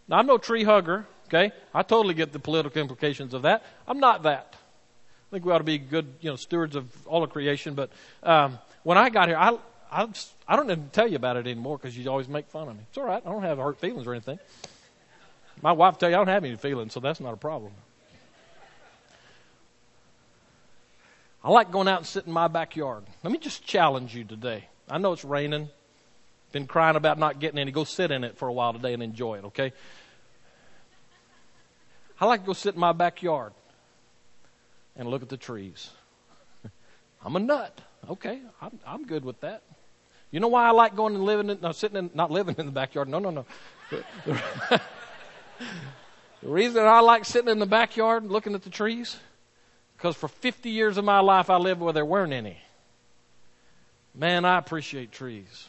Now, 0.09 0.17
I'm 0.17 0.27
no 0.27 0.39
tree 0.39 0.65
hugger, 0.65 1.07
okay? 1.27 1.53
I 1.75 1.83
totally 1.83 2.15
get 2.15 2.33
the 2.33 2.39
political 2.39 2.81
implications 2.81 3.35
of 3.35 3.43
that. 3.43 3.63
I'm 3.87 4.01
not 4.01 4.23
that. 4.23 4.57
I 4.57 5.31
think 5.33 5.45
we 5.45 5.53
ought 5.53 5.59
to 5.59 5.65
be 5.65 5.77
good, 5.77 6.07
you 6.23 6.31
know, 6.31 6.37
stewards 6.37 6.77
of 6.77 7.07
all 7.07 7.23
of 7.23 7.29
creation. 7.29 7.75
But 7.75 7.91
um, 8.23 8.59
when 8.85 8.97
I 8.97 9.11
got 9.11 9.29
here, 9.29 9.37
I, 9.37 9.59
I, 9.91 10.57
don't 10.57 10.71
even 10.71 10.91
tell 10.91 11.09
you 11.09 11.17
about 11.17 11.37
it 11.37 11.47
anymore 11.47 11.79
because 11.79 11.97
you 11.97 12.09
always 12.11 12.29
make 12.29 12.49
fun 12.49 12.69
of 12.69 12.77
me. 12.77 12.83
It's 12.89 12.99
all 12.99 13.05
right. 13.05 13.23
I 13.25 13.31
don't 13.31 13.43
have 13.43 13.59
hurt 13.59 13.79
feelings 13.79 14.07
or 14.07 14.13
anything. 14.13 14.39
My 15.63 15.73
wife 15.73 15.99
tell 15.99 16.09
you 16.09 16.17
I 16.17 16.19
don't 16.19 16.29
have 16.29 16.45
any 16.45 16.57
feelings, 16.57 16.93
so 16.93 17.01
that's 17.01 17.21
not 17.21 17.35
a 17.35 17.37
problem. 17.37 17.73
I 21.43 21.51
like 21.51 21.71
going 21.71 21.89
out 21.89 21.99
and 21.99 22.07
sitting 22.07 22.29
in 22.29 22.35
my 22.35 22.49
backyard. 22.49 23.05
Let 23.23 23.33
me 23.33 23.39
just 23.39 23.65
challenge 23.65 24.15
you 24.15 24.25
today. 24.25 24.65
I 24.89 24.99
know 24.99 25.13
it's 25.13 25.25
raining. 25.25 25.69
Been 26.53 26.67
crying 26.67 26.97
about 26.97 27.19
not 27.19 27.41
getting 27.41 27.59
any. 27.59 27.73
Go 27.73 27.85
sit 27.85 28.11
in 28.11 28.25
it 28.25 28.37
for 28.37 28.49
a 28.49 28.53
while 28.53 28.73
today 28.73 28.95
and 28.95 29.03
enjoy 29.03 29.39
it, 29.39 29.45
okay? 29.47 29.73
I 32.21 32.27
like 32.27 32.41
to 32.41 32.47
go 32.47 32.53
sit 32.53 32.75
in 32.75 32.81
my 32.81 32.93
backyard 32.93 33.53
and 34.97 35.09
look 35.09 35.23
at 35.23 35.29
the 35.29 35.37
trees. 35.37 35.91
I'm 37.25 37.37
a 37.37 37.41
nut. 37.41 37.81
Okay, 38.09 38.41
I'm, 38.61 38.79
I'm 38.87 39.07
good 39.07 39.25
with 39.25 39.41
that. 39.41 39.63
You 40.31 40.41
know 40.41 40.49
why 40.49 40.67
I 40.67 40.73
like 40.73 40.95
going 40.95 41.15
and 41.15 41.25
living 41.25 41.49
in, 41.51 41.59
no, 41.63 41.73
sitting 41.73 41.97
in, 41.97 42.11
not 42.15 42.31
living 42.31 42.57
in 42.59 42.67
the 42.67 42.73
backyard. 42.73 43.09
No, 43.09 43.19
no, 43.19 43.31
no. 43.31 43.47
the 44.27 44.81
reason 46.43 46.85
I 46.85 47.01
like 47.01 47.25
sitting 47.25 47.49
in 47.49 47.59
the 47.59 47.67
backyard 47.67 48.23
and 48.25 48.31
looking 48.33 48.55
at 48.55 48.63
the 48.63 48.71
trees, 48.71 49.17
because 49.97 50.17
for 50.17 50.29
50 50.29 50.69
years 50.69 50.99
of 50.99 51.05
my 51.05 51.21
life 51.21 51.49
I 51.49 51.57
lived 51.57 51.81
where 51.81 51.93
there 51.93 52.05
weren't 52.05 52.35
any. 52.35 52.59
Man, 54.15 54.45
I 54.45 54.59
appreciate 54.59 55.13
trees. 55.13 55.69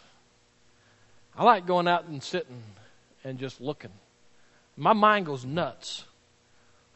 I 1.38 1.44
like 1.44 1.66
going 1.66 1.88
out 1.88 2.06
and 2.06 2.22
sitting 2.22 2.62
and 3.24 3.40
just 3.40 3.62
looking. 3.62 3.92
My 4.76 4.94
mind 4.94 5.26
goes 5.26 5.46
nuts. 5.46 6.04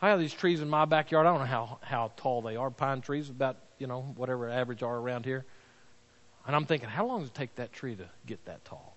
I 0.02 0.10
have 0.10 0.20
these 0.20 0.34
trees 0.34 0.60
in 0.60 0.70
my 0.70 0.84
backyard. 0.84 1.26
I 1.26 1.32
don't 1.32 1.40
know 1.40 1.46
how, 1.46 1.80
how 1.82 2.12
tall 2.18 2.42
they 2.42 2.58
are. 2.58 2.70
Pine 2.70 3.00
trees, 3.00 3.30
about, 3.30 3.56
you 3.78 3.88
know, 3.88 4.02
whatever 4.18 4.50
average 4.50 4.84
are 4.84 4.98
around 4.98 5.24
here. 5.24 5.46
And 6.46 6.56
I'm 6.56 6.66
thinking, 6.66 6.90
how 6.90 7.06
long 7.06 7.22
does 7.22 7.30
it 7.30 7.36
take 7.36 7.56
that 7.56 7.72
tree 7.72 7.96
to 7.96 8.06
get 8.26 8.44
that 8.46 8.66
tall? 8.66 8.96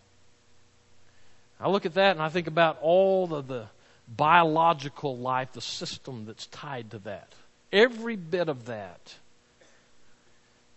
I 1.60 1.68
look 1.68 1.86
at 1.86 1.94
that 1.94 2.12
and 2.12 2.22
I 2.22 2.28
think 2.28 2.48
about 2.48 2.78
all 2.82 3.26
the, 3.26 3.42
the 3.42 3.66
biological 4.08 5.16
life, 5.16 5.52
the 5.52 5.60
system 5.60 6.26
that's 6.26 6.46
tied 6.46 6.90
to 6.90 6.98
that. 7.00 7.32
Every 7.72 8.16
bit 8.16 8.48
of 8.48 8.66
that 8.66 9.14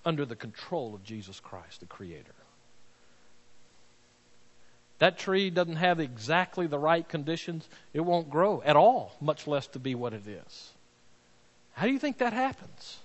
under 0.05 0.25
the 0.25 0.35
control 0.35 0.95
of 0.95 1.03
Jesus 1.03 1.39
Christ, 1.39 1.81
the 1.81 1.85
Creator. 1.85 2.33
That 4.99 5.17
tree 5.17 5.49
doesn't 5.49 5.77
have 5.77 5.99
exactly 5.99 6.67
the 6.67 6.79
right 6.79 7.07
conditions, 7.07 7.67
it 7.93 8.01
won't 8.01 8.29
grow 8.29 8.61
at 8.65 8.75
all, 8.75 9.15
much 9.21 9.47
less 9.47 9.67
to 9.67 9.79
be 9.79 9.95
what 9.95 10.13
it 10.13 10.27
is. 10.27 10.71
How 11.73 11.85
do 11.85 11.93
you 11.93 11.99
think 11.99 12.17
that 12.17 12.33
happens? 12.33 12.99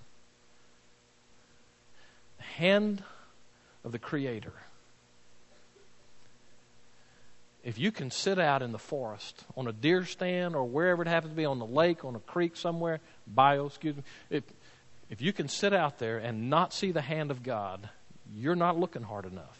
The 2.38 2.44
hand 2.44 3.02
of 3.84 3.92
the 3.92 3.98
Creator. 3.98 4.52
If 7.62 7.78
you 7.78 7.90
can 7.92 8.10
sit 8.10 8.38
out 8.38 8.60
in 8.60 8.72
the 8.72 8.78
forest, 8.78 9.42
on 9.56 9.66
a 9.66 9.72
deer 9.72 10.04
stand, 10.04 10.54
or 10.54 10.64
wherever 10.64 11.02
it 11.02 11.08
happens 11.08 11.32
to 11.32 11.36
be, 11.36 11.46
on 11.46 11.58
the 11.58 11.66
lake, 11.66 12.04
on 12.04 12.14
a 12.14 12.20
creek 12.20 12.56
somewhere, 12.56 13.00
bio, 13.26 13.66
excuse 13.66 13.96
me, 13.96 14.02
if, 14.28 14.44
if 15.08 15.22
you 15.22 15.32
can 15.32 15.48
sit 15.48 15.72
out 15.72 15.98
there 15.98 16.18
and 16.18 16.50
not 16.50 16.74
see 16.74 16.92
the 16.92 17.00
hand 17.00 17.30
of 17.30 17.42
God, 17.42 17.88
you're 18.36 18.54
not 18.54 18.78
looking 18.78 19.02
hard 19.02 19.24
enough 19.24 19.58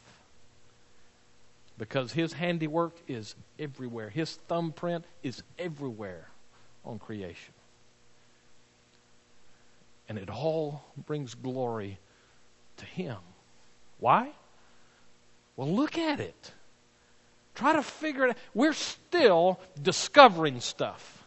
because 1.79 2.13
his 2.13 2.33
handiwork 2.35 2.93
is 3.09 3.35
everywhere. 3.59 4.11
His 4.11 4.35
thumbprint 4.49 5.05
is 5.23 5.43
everywhere 5.59 6.29
on 6.85 6.99
creation. 6.99 7.55
And 10.09 10.19
it 10.19 10.29
all 10.29 10.85
brings 11.07 11.35
glory 11.35 11.99
to 12.77 12.85
him. 12.85 13.16
Why? 13.99 14.30
Well, 15.57 15.70
look 15.70 15.97
at 15.99 16.20
it. 16.20 16.53
Try 17.55 17.74
to 17.74 17.82
figure 17.82 18.26
it 18.26 18.30
out. 18.30 18.36
We're 18.53 18.72
still 18.72 19.61
discovering 19.80 20.61
stuff. 20.61 21.24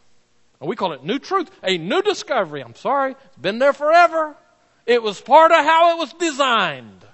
And 0.60 0.70
we 0.70 0.76
call 0.76 0.92
it 0.94 1.04
new 1.04 1.20
truth, 1.20 1.50
a 1.64 1.78
new 1.78 2.02
discovery. 2.02 2.62
I'm 2.62 2.76
sorry, 2.76 3.12
it's 3.12 3.38
been 3.38 3.60
there 3.60 3.74
forever. 3.74 4.36
It 4.86 5.04
was 5.04 5.22
part 5.22 5.52
of 5.52 5.64
how 5.64 5.96
it 5.96 6.00
was 6.00 6.14
designed. 6.14 7.06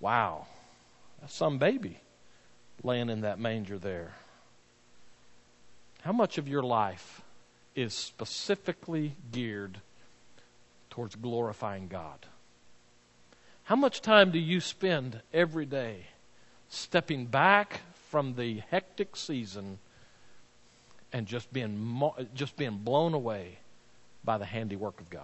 Wow. 0.00 0.46
That's 1.20 1.34
some 1.34 1.58
baby 1.58 1.98
laying 2.82 3.08
in 3.08 3.22
that 3.22 3.38
manger 3.38 3.78
there. 3.78 4.12
How 6.02 6.12
much 6.12 6.36
of 6.36 6.46
your 6.46 6.62
life 6.62 7.22
is 7.74 7.94
specifically 7.94 9.16
geared 9.32 9.80
towards 10.90 11.14
glorifying 11.14 11.88
God? 11.88 12.26
How 13.64 13.76
much 13.76 14.02
time 14.02 14.30
do 14.30 14.38
you 14.38 14.60
spend 14.60 15.20
every 15.32 15.64
day 15.64 16.06
stepping 16.68 17.24
back 17.26 17.80
from 18.10 18.34
the 18.34 18.58
hectic 18.70 19.16
season 19.16 19.78
and 21.12 21.26
just 21.26 21.50
being, 21.50 22.02
just 22.34 22.56
being 22.56 22.76
blown 22.76 23.14
away 23.14 23.58
by 24.22 24.36
the 24.36 24.44
handiwork 24.44 25.00
of 25.00 25.08
God? 25.08 25.22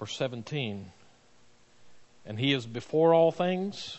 Verse 0.00 0.16
17, 0.16 0.90
and 2.26 2.40
he 2.40 2.52
is 2.52 2.66
before 2.66 3.14
all 3.14 3.30
things. 3.30 3.98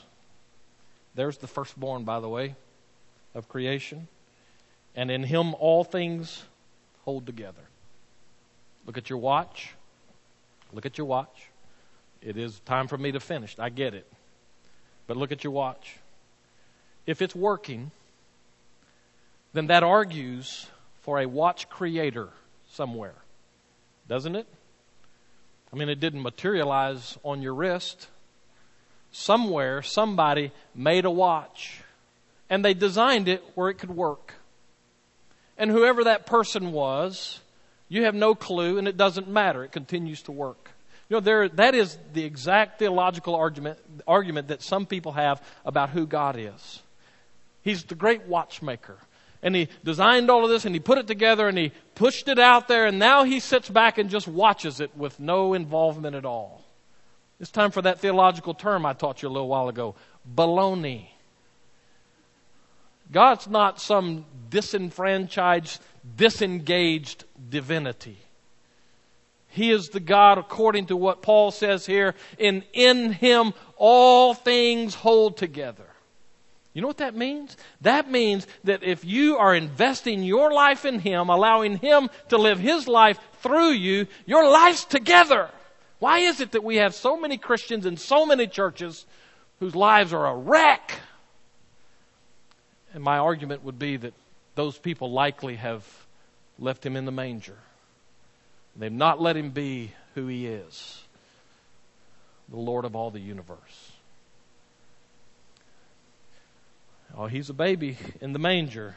There's 1.16 1.38
the 1.38 1.48
firstborn, 1.48 2.04
by 2.04 2.20
the 2.20 2.28
way, 2.28 2.56
of 3.34 3.48
creation. 3.48 4.08
And 4.96 5.10
in 5.10 5.24
him 5.24 5.54
all 5.54 5.84
things 5.84 6.44
hold 7.04 7.26
together. 7.26 7.71
Look 8.86 8.98
at 8.98 9.10
your 9.10 9.20
watch. 9.20 9.74
Look 10.74 10.86
at 10.86 10.98
your 10.98 11.08
watch. 11.08 11.50
It 12.22 12.38
is 12.38 12.60
time 12.62 12.88
for 12.88 12.98
me 12.98 13.12
to 13.12 13.20
finish. 13.20 13.58
I 13.60 13.70
get 13.70 13.94
it. 13.94 14.08
But 15.08 15.18
look 15.18 15.32
at 15.32 15.44
your 15.44 15.52
watch. 15.52 15.98
If 17.06 17.22
it's 17.22 17.36
working, 17.36 17.92
then 19.54 19.68
that 19.68 19.84
argues 19.84 20.68
for 21.02 21.20
a 21.20 21.26
watch 21.26 21.68
creator 21.68 22.30
somewhere, 22.72 23.16
doesn't 24.08 24.36
it? 24.36 24.48
I 25.74 25.76
mean, 25.76 25.90
it 25.90 26.00
didn't 26.00 26.22
materialize 26.22 27.18
on 27.24 27.42
your 27.42 27.54
wrist. 27.54 28.08
Somewhere, 29.12 29.82
somebody 29.82 30.52
made 30.74 31.06
a 31.06 31.12
watch 31.12 31.82
and 32.50 32.64
they 32.64 32.74
designed 32.74 33.28
it 33.28 33.44
where 33.56 33.70
it 33.70 33.76
could 33.76 33.90
work. 33.90 34.36
And 35.58 35.70
whoever 35.70 36.06
that 36.06 36.26
person 36.26 36.72
was, 36.72 37.41
you 37.92 38.06
have 38.06 38.16
no 38.16 38.36
clue 38.36 38.78
and 38.78 38.88
it 38.88 38.96
doesn't 38.96 39.28
matter. 39.28 39.66
It 39.66 39.74
continues 39.74 40.22
to 40.24 40.32
work. 40.32 40.72
You 41.10 41.18
know, 41.18 41.20
there, 41.20 41.50
that 41.50 41.76
is 41.76 41.98
the 42.14 42.24
exact 42.24 42.80
theological 42.80 43.36
argument, 43.36 43.80
argument 44.08 44.48
that 44.48 44.62
some 44.62 44.86
people 44.86 45.12
have 45.12 45.44
about 45.66 45.90
who 45.90 46.08
God 46.08 46.38
is. 46.40 46.82
He's 47.64 47.84
the 47.84 47.96
great 47.96 48.28
watchmaker. 48.28 48.98
And 49.44 49.54
he 49.54 49.68
designed 49.84 50.32
all 50.32 50.46
of 50.46 50.50
this 50.50 50.64
and 50.64 50.74
he 50.74 50.80
put 50.80 51.00
it 51.00 51.08
together 51.08 51.50
and 51.50 51.58
he 51.58 51.74
pushed 51.96 52.30
it 52.30 52.40
out 52.40 52.70
there 52.70 52.86
and 52.86 52.98
now 52.98 53.26
he 53.26 53.42
sits 53.42 53.70
back 53.70 53.98
and 53.98 54.10
just 54.10 54.26
watches 54.26 54.80
it 54.80 54.96
with 54.96 55.20
no 55.20 55.54
involvement 55.54 56.16
at 56.16 56.24
all. 56.24 56.64
It's 57.42 57.52
time 57.52 57.72
for 57.72 57.82
that 57.82 58.00
theological 58.00 58.54
term 58.54 58.86
I 58.86 58.94
taught 58.94 59.22
you 59.22 59.28
a 59.28 59.34
little 59.34 59.50
while 59.50 59.68
ago 59.68 59.96
baloney. 60.34 61.08
God's 63.12 63.48
not 63.48 63.82
some 63.82 64.26
disenfranchised, 64.50 65.82
disengaged 66.16 67.26
divinity. 67.50 68.18
He 69.50 69.72
is 69.72 69.90
the 69.90 70.00
God 70.00 70.38
according 70.38 70.88
to 70.88 70.96
what 70.96 71.22
Paul 71.22 71.52
says 71.52 71.86
here, 71.86 72.16
and 72.40 72.64
in 72.72 73.12
him 73.12 73.54
all 73.76 74.34
things 74.34 74.96
hold 74.96 75.36
together. 75.36 75.92
You 76.74 76.82
know 76.82 76.88
what 76.88 77.00
that 77.00 77.16
means? 77.16 77.58
That 77.82 78.10
means 78.10 78.48
that 78.64 78.84
if 78.84 79.04
you 79.04 79.38
are 79.38 79.54
investing 79.54 80.24
your 80.24 80.54
life 80.54 80.86
in 80.86 81.00
Him, 81.00 81.28
allowing 81.30 81.78
Him 81.78 82.10
to 82.30 82.38
live 82.38 82.60
His 82.60 82.88
life 82.88 83.20
through 83.42 83.72
you, 83.72 84.08
your 84.26 84.50
life's 84.50 84.86
together. 84.86 85.50
Why 86.00 86.20
is 86.20 86.40
it 86.40 86.54
that 86.54 86.64
we 86.64 86.78
have 86.78 86.96
so 86.96 87.20
many 87.20 87.38
Christians 87.38 87.86
in 87.86 87.98
so 87.98 88.26
many 88.26 88.48
churches 88.48 89.06
whose 89.60 89.76
lives 89.76 90.14
are 90.14 90.28
a 90.28 90.36
wreck? 90.36 90.94
And 92.94 93.04
my 93.04 93.18
argument 93.18 93.64
would 93.64 93.80
be 93.80 93.98
that 93.98 94.14
those 94.56 94.78
people 94.78 95.12
likely 95.12 95.56
have 95.56 95.86
left 96.60 96.86
Him 96.86 96.96
in 96.96 97.06
the 97.06 97.12
manger. 97.12 97.58
They've 98.76 98.92
not 98.92 99.22
let 99.22 99.38
Him 99.38 99.52
be 99.52 99.92
who 100.16 100.28
He 100.28 100.48
is 100.48 101.02
the 102.52 102.60
Lord 102.60 102.86
of 102.86 102.96
all 102.96 103.10
the 103.10 103.20
universe. 103.20 103.92
Oh, 107.18 107.26
he's 107.26 107.50
a 107.50 107.54
baby 107.54 107.98
in 108.20 108.34
the 108.34 108.40
manger, 108.40 108.96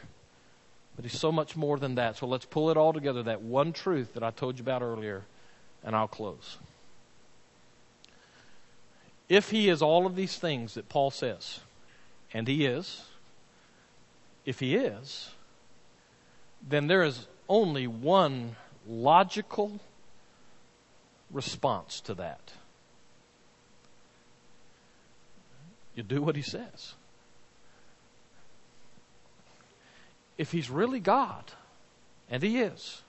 but 0.95 1.03
he's 1.03 1.19
so 1.19 1.31
much 1.31 1.55
more 1.55 1.77
than 1.77 1.95
that. 1.95 2.17
So 2.17 2.27
let's 2.27 2.45
pull 2.45 2.69
it 2.69 2.77
all 2.77 2.93
together 2.93 3.23
that 3.23 3.41
one 3.41 3.73
truth 3.73 4.13
that 4.13 4.23
I 4.23 4.31
told 4.31 4.57
you 4.57 4.63
about 4.63 4.81
earlier, 4.81 5.23
and 5.83 5.95
I'll 5.95 6.07
close. 6.07 6.57
If 9.27 9.49
he 9.49 9.69
is 9.69 9.81
all 9.81 10.05
of 10.05 10.15
these 10.15 10.37
things 10.37 10.75
that 10.75 10.87
Paul 10.87 11.11
says, 11.11 11.59
and 12.33 12.47
he 12.47 12.65
is, 12.65 13.03
if 14.45 14.59
he 14.59 14.75
is, 14.75 15.31
then 16.67 16.87
there 16.87 17.03
is 17.03 17.27
only 17.49 17.87
one 17.87 18.55
logical 18.87 19.79
response 21.31 22.01
to 22.01 22.13
that. 22.15 22.53
You 25.95 26.03
do 26.03 26.21
what 26.21 26.35
he 26.35 26.41
says. 26.41 26.95
if 30.37 30.51
he's 30.51 30.69
really 30.69 30.99
God, 30.99 31.43
and 32.29 32.43
he 32.43 32.59
is, 32.59 33.01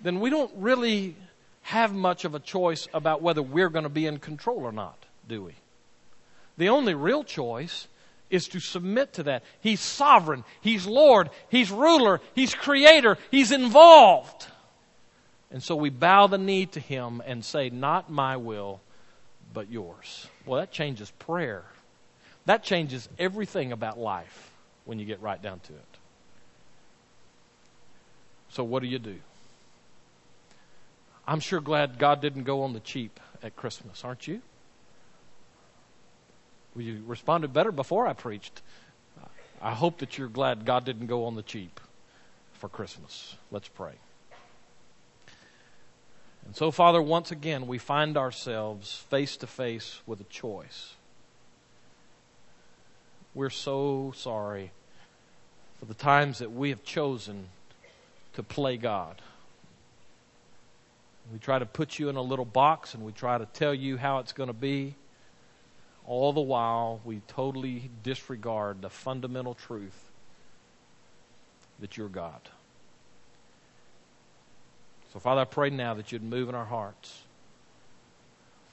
then 0.00 0.20
we 0.20 0.30
don't 0.30 0.52
really 0.56 1.16
have 1.62 1.92
much 1.94 2.24
of 2.24 2.34
a 2.34 2.40
choice 2.40 2.86
about 2.92 3.22
whether 3.22 3.42
we're 3.42 3.70
going 3.70 3.84
to 3.84 3.88
be 3.88 4.06
in 4.06 4.18
control 4.18 4.58
or 4.58 4.72
not, 4.72 5.04
do 5.26 5.42
we? 5.42 5.54
The 6.58 6.68
only 6.68 6.94
real 6.94 7.24
choice 7.24 7.88
is 8.30 8.48
to 8.48 8.60
submit 8.60 9.14
to 9.14 9.24
that. 9.24 9.44
He's 9.60 9.80
sovereign. 9.80 10.44
He's 10.60 10.86
Lord. 10.86 11.30
He's 11.48 11.70
ruler. 11.70 12.20
He's 12.34 12.54
creator. 12.54 13.18
He's 13.30 13.52
involved. 13.52 14.46
And 15.50 15.62
so 15.62 15.76
we 15.76 15.90
bow 15.90 16.26
the 16.26 16.38
knee 16.38 16.66
to 16.66 16.80
Him 16.80 17.22
and 17.24 17.44
say, 17.44 17.70
Not 17.70 18.10
my 18.10 18.36
will, 18.36 18.80
but 19.52 19.70
yours. 19.70 20.26
Well, 20.44 20.60
that 20.60 20.72
changes 20.72 21.10
prayer. 21.18 21.64
That 22.46 22.62
changes 22.62 23.08
everything 23.18 23.72
about 23.72 23.98
life 23.98 24.50
when 24.84 24.98
you 24.98 25.04
get 25.04 25.20
right 25.20 25.40
down 25.40 25.60
to 25.60 25.72
it. 25.72 25.98
So, 28.50 28.64
what 28.64 28.82
do 28.82 28.88
you 28.88 28.98
do? 28.98 29.16
I'm 31.26 31.40
sure 31.40 31.60
glad 31.60 31.98
God 31.98 32.20
didn't 32.20 32.44
go 32.44 32.62
on 32.62 32.72
the 32.72 32.80
cheap 32.80 33.18
at 33.42 33.56
Christmas, 33.56 34.04
aren't 34.04 34.28
you? 34.28 34.40
You 36.76 37.02
responded 37.06 37.52
better 37.52 37.72
before 37.72 38.06
I 38.06 38.12
preached. 38.12 38.62
I 39.60 39.72
hope 39.72 39.98
that 39.98 40.18
you're 40.18 40.28
glad 40.28 40.64
God 40.64 40.84
didn't 40.84 41.06
go 41.06 41.24
on 41.24 41.34
the 41.34 41.42
cheap 41.42 41.80
for 42.52 42.68
Christmas. 42.68 43.36
Let's 43.50 43.68
pray. 43.68 43.94
And 46.44 46.54
so, 46.54 46.70
Father, 46.70 47.02
once 47.02 47.32
again, 47.32 47.66
we 47.66 47.78
find 47.78 48.16
ourselves 48.16 49.04
face 49.10 49.36
to 49.38 49.46
face 49.46 50.00
with 50.06 50.20
a 50.20 50.24
choice. 50.24 50.94
We're 53.34 53.50
so 53.50 54.12
sorry 54.16 54.70
for 55.78 55.86
the 55.86 55.94
times 55.94 56.38
that 56.38 56.52
we 56.52 56.70
have 56.70 56.84
chosen 56.84 57.48
to 58.34 58.42
play 58.42 58.76
God. 58.76 59.20
We 61.32 61.38
try 61.38 61.58
to 61.58 61.66
put 61.66 61.98
you 61.98 62.08
in 62.08 62.16
a 62.16 62.22
little 62.22 62.44
box 62.44 62.94
and 62.94 63.04
we 63.04 63.12
try 63.12 63.36
to 63.36 63.46
tell 63.46 63.74
you 63.74 63.96
how 63.96 64.18
it's 64.20 64.32
going 64.32 64.46
to 64.46 64.54
be. 64.54 64.94
All 66.06 66.32
the 66.32 66.40
while, 66.40 67.00
we 67.04 67.20
totally 67.26 67.90
disregard 68.02 68.80
the 68.80 68.90
fundamental 68.90 69.54
truth 69.54 70.10
that 71.80 71.96
you're 71.96 72.08
God. 72.08 72.40
So, 75.12 75.18
Father, 75.18 75.40
I 75.40 75.44
pray 75.44 75.70
now 75.70 75.94
that 75.94 76.12
you'd 76.12 76.22
move 76.22 76.48
in 76.48 76.54
our 76.54 76.64
hearts 76.64 77.22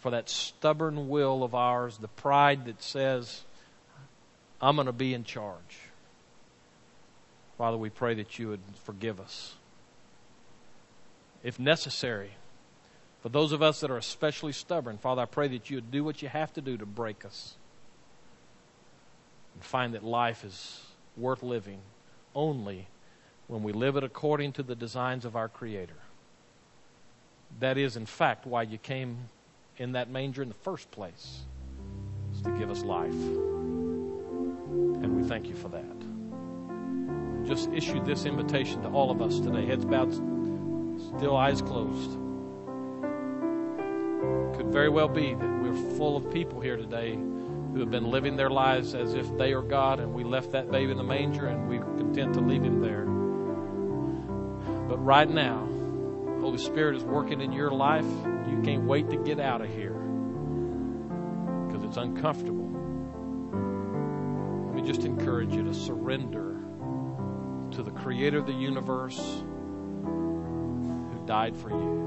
for 0.02 0.12
that 0.12 0.30
stubborn 0.30 1.08
will 1.08 1.44
of 1.44 1.56
ours, 1.56 1.98
the 1.98 2.10
pride 2.10 2.66
that 2.66 2.84
says, 2.84 3.44
I'm 4.62 4.76
going 4.76 4.88
to 4.88 4.92
be 4.92 5.14
in 5.14 5.24
charge. 5.24 5.80
Father, 7.58 7.78
we 7.78 7.90
pray 7.90 8.14
that 8.16 8.38
you 8.38 8.50
would 8.50 8.60
forgive 8.84 9.20
us. 9.20 9.56
If 11.44 11.60
necessary, 11.60 12.32
for 13.24 13.30
those 13.30 13.54
of 13.54 13.62
us 13.62 13.80
that 13.80 13.90
are 13.90 13.98
especially 13.98 14.52
stubborn, 14.52 14.98
Father, 14.98 15.22
I 15.22 15.26
pray 15.26 15.48
that 15.48 15.70
you 15.70 15.78
would 15.78 15.92
do 15.92 16.04
what 16.04 16.22
you 16.22 16.28
have 16.28 16.52
to 16.54 16.62
do 16.62 16.76
to 16.76 16.86
break 16.86 17.24
us 17.24 17.56
and 19.56 19.64
find 19.64 19.94
that 19.94 20.04
life 20.04 20.44
is 20.44 20.82
worth 21.16 21.42
living 21.42 21.80
only 22.36 22.90
when 23.48 23.64
we 23.64 23.72
live 23.72 23.96
it 23.96 24.04
according 24.04 24.52
to 24.52 24.62
the 24.62 24.76
designs 24.76 25.24
of 25.24 25.38
our 25.38 25.48
Creator. 25.48 25.96
That 27.62 27.78
is, 27.78 27.96
in 27.96 28.06
fact, 28.06 28.46
why 28.46 28.64
you 28.64 28.78
came 28.78 29.30
in 29.78 29.94
that 29.94 30.10
manger 30.10 30.42
in 30.42 30.50
the 30.50 30.56
first 30.56 30.92
place, 30.92 31.44
is 32.36 32.42
to 32.42 32.52
give 32.58 32.70
us 32.70 32.84
life. 32.84 33.14
And 33.14 35.16
we 35.16 35.24
thank 35.30 35.48
you 35.48 35.56
for 35.56 35.70
that. 35.70 37.48
Just 37.48 37.72
issued 37.72 38.06
this 38.06 38.26
invitation 38.26 38.82
to 38.82 38.90
all 38.90 39.12
of 39.12 39.22
us 39.22 39.40
today. 39.40 39.66
Heads 39.66 39.86
bowed, 39.86 40.14
still 41.18 41.38
eyes 41.38 41.62
closed. 41.62 42.20
Could 44.56 44.72
very 44.72 44.90
well 44.90 45.08
be 45.08 45.34
that 45.34 45.62
we're 45.62 45.98
full 45.98 46.16
of 46.18 46.32
people 46.32 46.62
here 46.62 46.78
today 46.78 47.16
who 47.16 47.80
have 47.80 47.90
been 47.90 48.12
living 48.12 48.36
their 48.36 48.50
lives 48.50 48.94
as 48.94 49.16
if 49.16 49.36
they 49.38 49.54
are 49.54 49.64
God 49.64 50.00
and 50.00 50.14
we 50.14 50.24
left 50.24 50.52
that 50.52 50.70
baby 50.70 50.92
in 50.92 50.98
the 50.98 51.04
manger 51.04 51.48
and 51.48 51.68
we're 51.68 51.84
content 51.98 52.34
to 52.36 52.40
leave 52.40 52.64
him 52.64 52.82
there. 52.82 53.06
But 54.88 55.04
right 55.04 55.30
now, 55.30 55.68
Holy 56.40 56.60
Spirit 56.60 56.96
is 56.96 57.04
working 57.04 57.42
in 57.42 57.52
your 57.52 57.72
life. 57.72 58.06
You 58.48 58.62
can't 58.64 58.84
wait 58.84 59.10
to 59.10 59.18
get 59.18 59.40
out 59.40 59.62
of 59.62 59.70
here 59.70 59.94
because 61.68 61.84
it's 61.84 61.98
uncomfortable. 61.98 62.70
Let 64.68 64.76
me 64.76 64.82
just 64.84 65.06
encourage 65.06 65.56
you 65.56 65.64
to 65.64 65.74
surrender 65.74 66.58
to 67.72 67.82
the 67.82 67.92
creator 67.92 68.38
of 68.38 68.46
the 68.46 68.54
universe 68.54 69.18
who 70.04 71.24
died 71.26 71.56
for 71.56 71.70
you. 71.70 72.04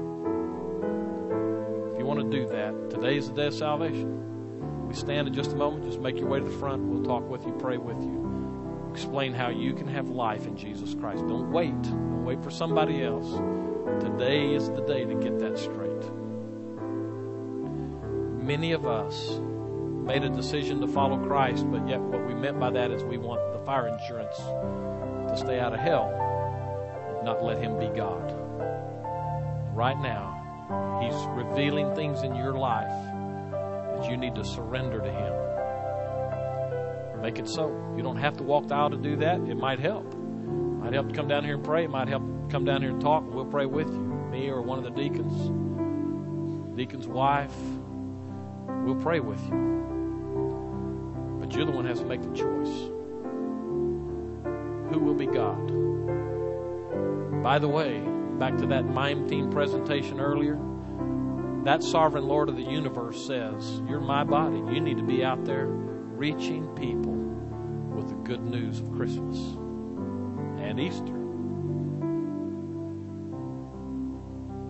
Want 2.07 2.31
to 2.31 2.39
do 2.39 2.47
that, 2.47 2.89
today 2.89 3.17
is 3.17 3.27
the 3.27 3.35
day 3.35 3.47
of 3.47 3.53
salvation. 3.53 4.87
We 4.87 4.93
stand 4.93 5.27
in 5.27 5.33
just 5.33 5.51
a 5.51 5.55
moment. 5.55 5.83
Just 5.83 5.99
make 5.99 6.17
your 6.17 6.29
way 6.29 6.39
to 6.39 6.45
the 6.45 6.57
front. 6.57 6.81
We'll 6.83 7.03
talk 7.03 7.29
with 7.29 7.45
you, 7.45 7.51
pray 7.59 7.75
with 7.75 8.01
you, 8.01 8.89
explain 8.91 9.33
how 9.33 9.49
you 9.49 9.73
can 9.73 9.87
have 9.87 10.09
life 10.09 10.47
in 10.47 10.55
Jesus 10.55 10.95
Christ. 10.95 11.27
Don't 11.27 11.51
wait. 11.51 11.79
Don't 11.83 12.23
wait 12.23 12.41
for 12.41 12.49
somebody 12.49 13.03
else. 13.03 13.29
Today 14.01 14.53
is 14.53 14.69
the 14.69 14.81
day 14.81 15.03
to 15.03 15.15
get 15.15 15.37
that 15.39 15.57
straight. 15.57 15.87
Many 18.41 18.71
of 18.71 18.85
us 18.85 19.41
made 20.05 20.23
a 20.23 20.29
decision 20.29 20.79
to 20.79 20.87
follow 20.87 21.17
Christ, 21.17 21.69
but 21.69 21.85
yet 21.89 21.99
what 21.99 22.25
we 22.25 22.33
meant 22.33 22.57
by 22.57 22.69
that 22.69 22.91
is 22.91 23.03
we 23.03 23.17
want 23.17 23.41
the 23.51 23.59
fire 23.65 23.89
insurance 23.89 24.37
to 24.37 25.35
stay 25.37 25.59
out 25.59 25.73
of 25.73 25.81
hell, 25.81 26.09
not 27.25 27.43
let 27.43 27.57
Him 27.61 27.77
be 27.77 27.87
God. 27.87 28.33
Right 29.75 29.99
now, 29.99 30.26
He's 31.01 31.25
revealing 31.29 31.95
things 31.95 32.23
in 32.23 32.35
your 32.35 32.53
life 32.53 32.91
that 33.97 34.09
you 34.09 34.17
need 34.17 34.35
to 34.35 34.43
surrender 34.43 34.99
to 34.99 35.11
Him. 35.11 35.33
Make 37.21 37.39
it 37.39 37.47
so. 37.47 37.69
You 37.95 38.03
don't 38.03 38.17
have 38.17 38.37
to 38.37 38.43
walk 38.43 38.67
the 38.67 38.75
aisle 38.75 38.91
to 38.91 38.97
do 38.97 39.15
that. 39.17 39.39
It 39.41 39.55
might 39.55 39.79
help. 39.79 40.13
It 40.13 40.17
might 40.17 40.93
help 40.93 41.09
to 41.09 41.15
come 41.15 41.27
down 41.27 41.43
here 41.43 41.55
and 41.55 41.63
pray. 41.63 41.85
It 41.85 41.89
might 41.89 42.07
help 42.07 42.23
come 42.49 42.63
down 42.63 42.81
here 42.81 42.91
and 42.91 43.01
talk. 43.01 43.23
We'll 43.27 43.45
pray 43.45 43.65
with 43.65 43.89
you, 43.89 43.99
me 44.31 44.49
or 44.49 44.61
one 44.61 44.77
of 44.77 44.83
the 44.83 44.91
deacons, 44.91 45.49
deacon's 46.77 47.07
wife. 47.07 47.55
We'll 48.67 49.01
pray 49.01 49.19
with 49.19 49.43
you. 49.47 49.75
But 51.39 51.53
you're 51.53 51.65
the 51.65 51.71
one 51.71 51.85
who 51.85 51.89
has 51.89 51.99
to 51.99 52.05
make 52.05 52.21
the 52.21 52.33
choice. 52.35 52.89
Who 54.93 54.99
will 54.99 55.15
be 55.15 55.25
God? 55.25 55.67
By 57.43 57.59
the 57.59 57.67
way, 57.67 58.01
back 58.39 58.57
to 58.57 58.67
that 58.67 58.85
mime 58.85 59.27
theme 59.27 59.49
presentation 59.49 60.19
earlier, 60.19 60.59
that 61.63 61.83
sovereign 61.83 62.27
Lord 62.27 62.49
of 62.49 62.55
the 62.55 62.63
universe 62.63 63.25
says, 63.25 63.81
You're 63.87 63.99
my 63.99 64.23
body. 64.23 64.57
You 64.57 64.79
need 64.79 64.97
to 64.97 65.03
be 65.03 65.23
out 65.23 65.43
there 65.45 65.67
reaching 65.67 66.67
people 66.75 67.13
with 67.95 68.07
the 68.09 68.15
good 68.15 68.43
news 68.43 68.79
of 68.79 68.91
Christmas 68.93 69.37
and 70.59 70.79
Easter. 70.79 71.13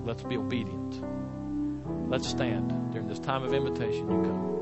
Let's 0.05 0.23
be 0.23 0.37
obedient. 0.37 1.03
Let's 2.09 2.27
stand 2.27 2.93
during 2.93 3.07
this 3.07 3.19
time 3.19 3.43
of 3.43 3.53
invitation. 3.53 4.09
You 4.09 4.21
come. 4.23 4.56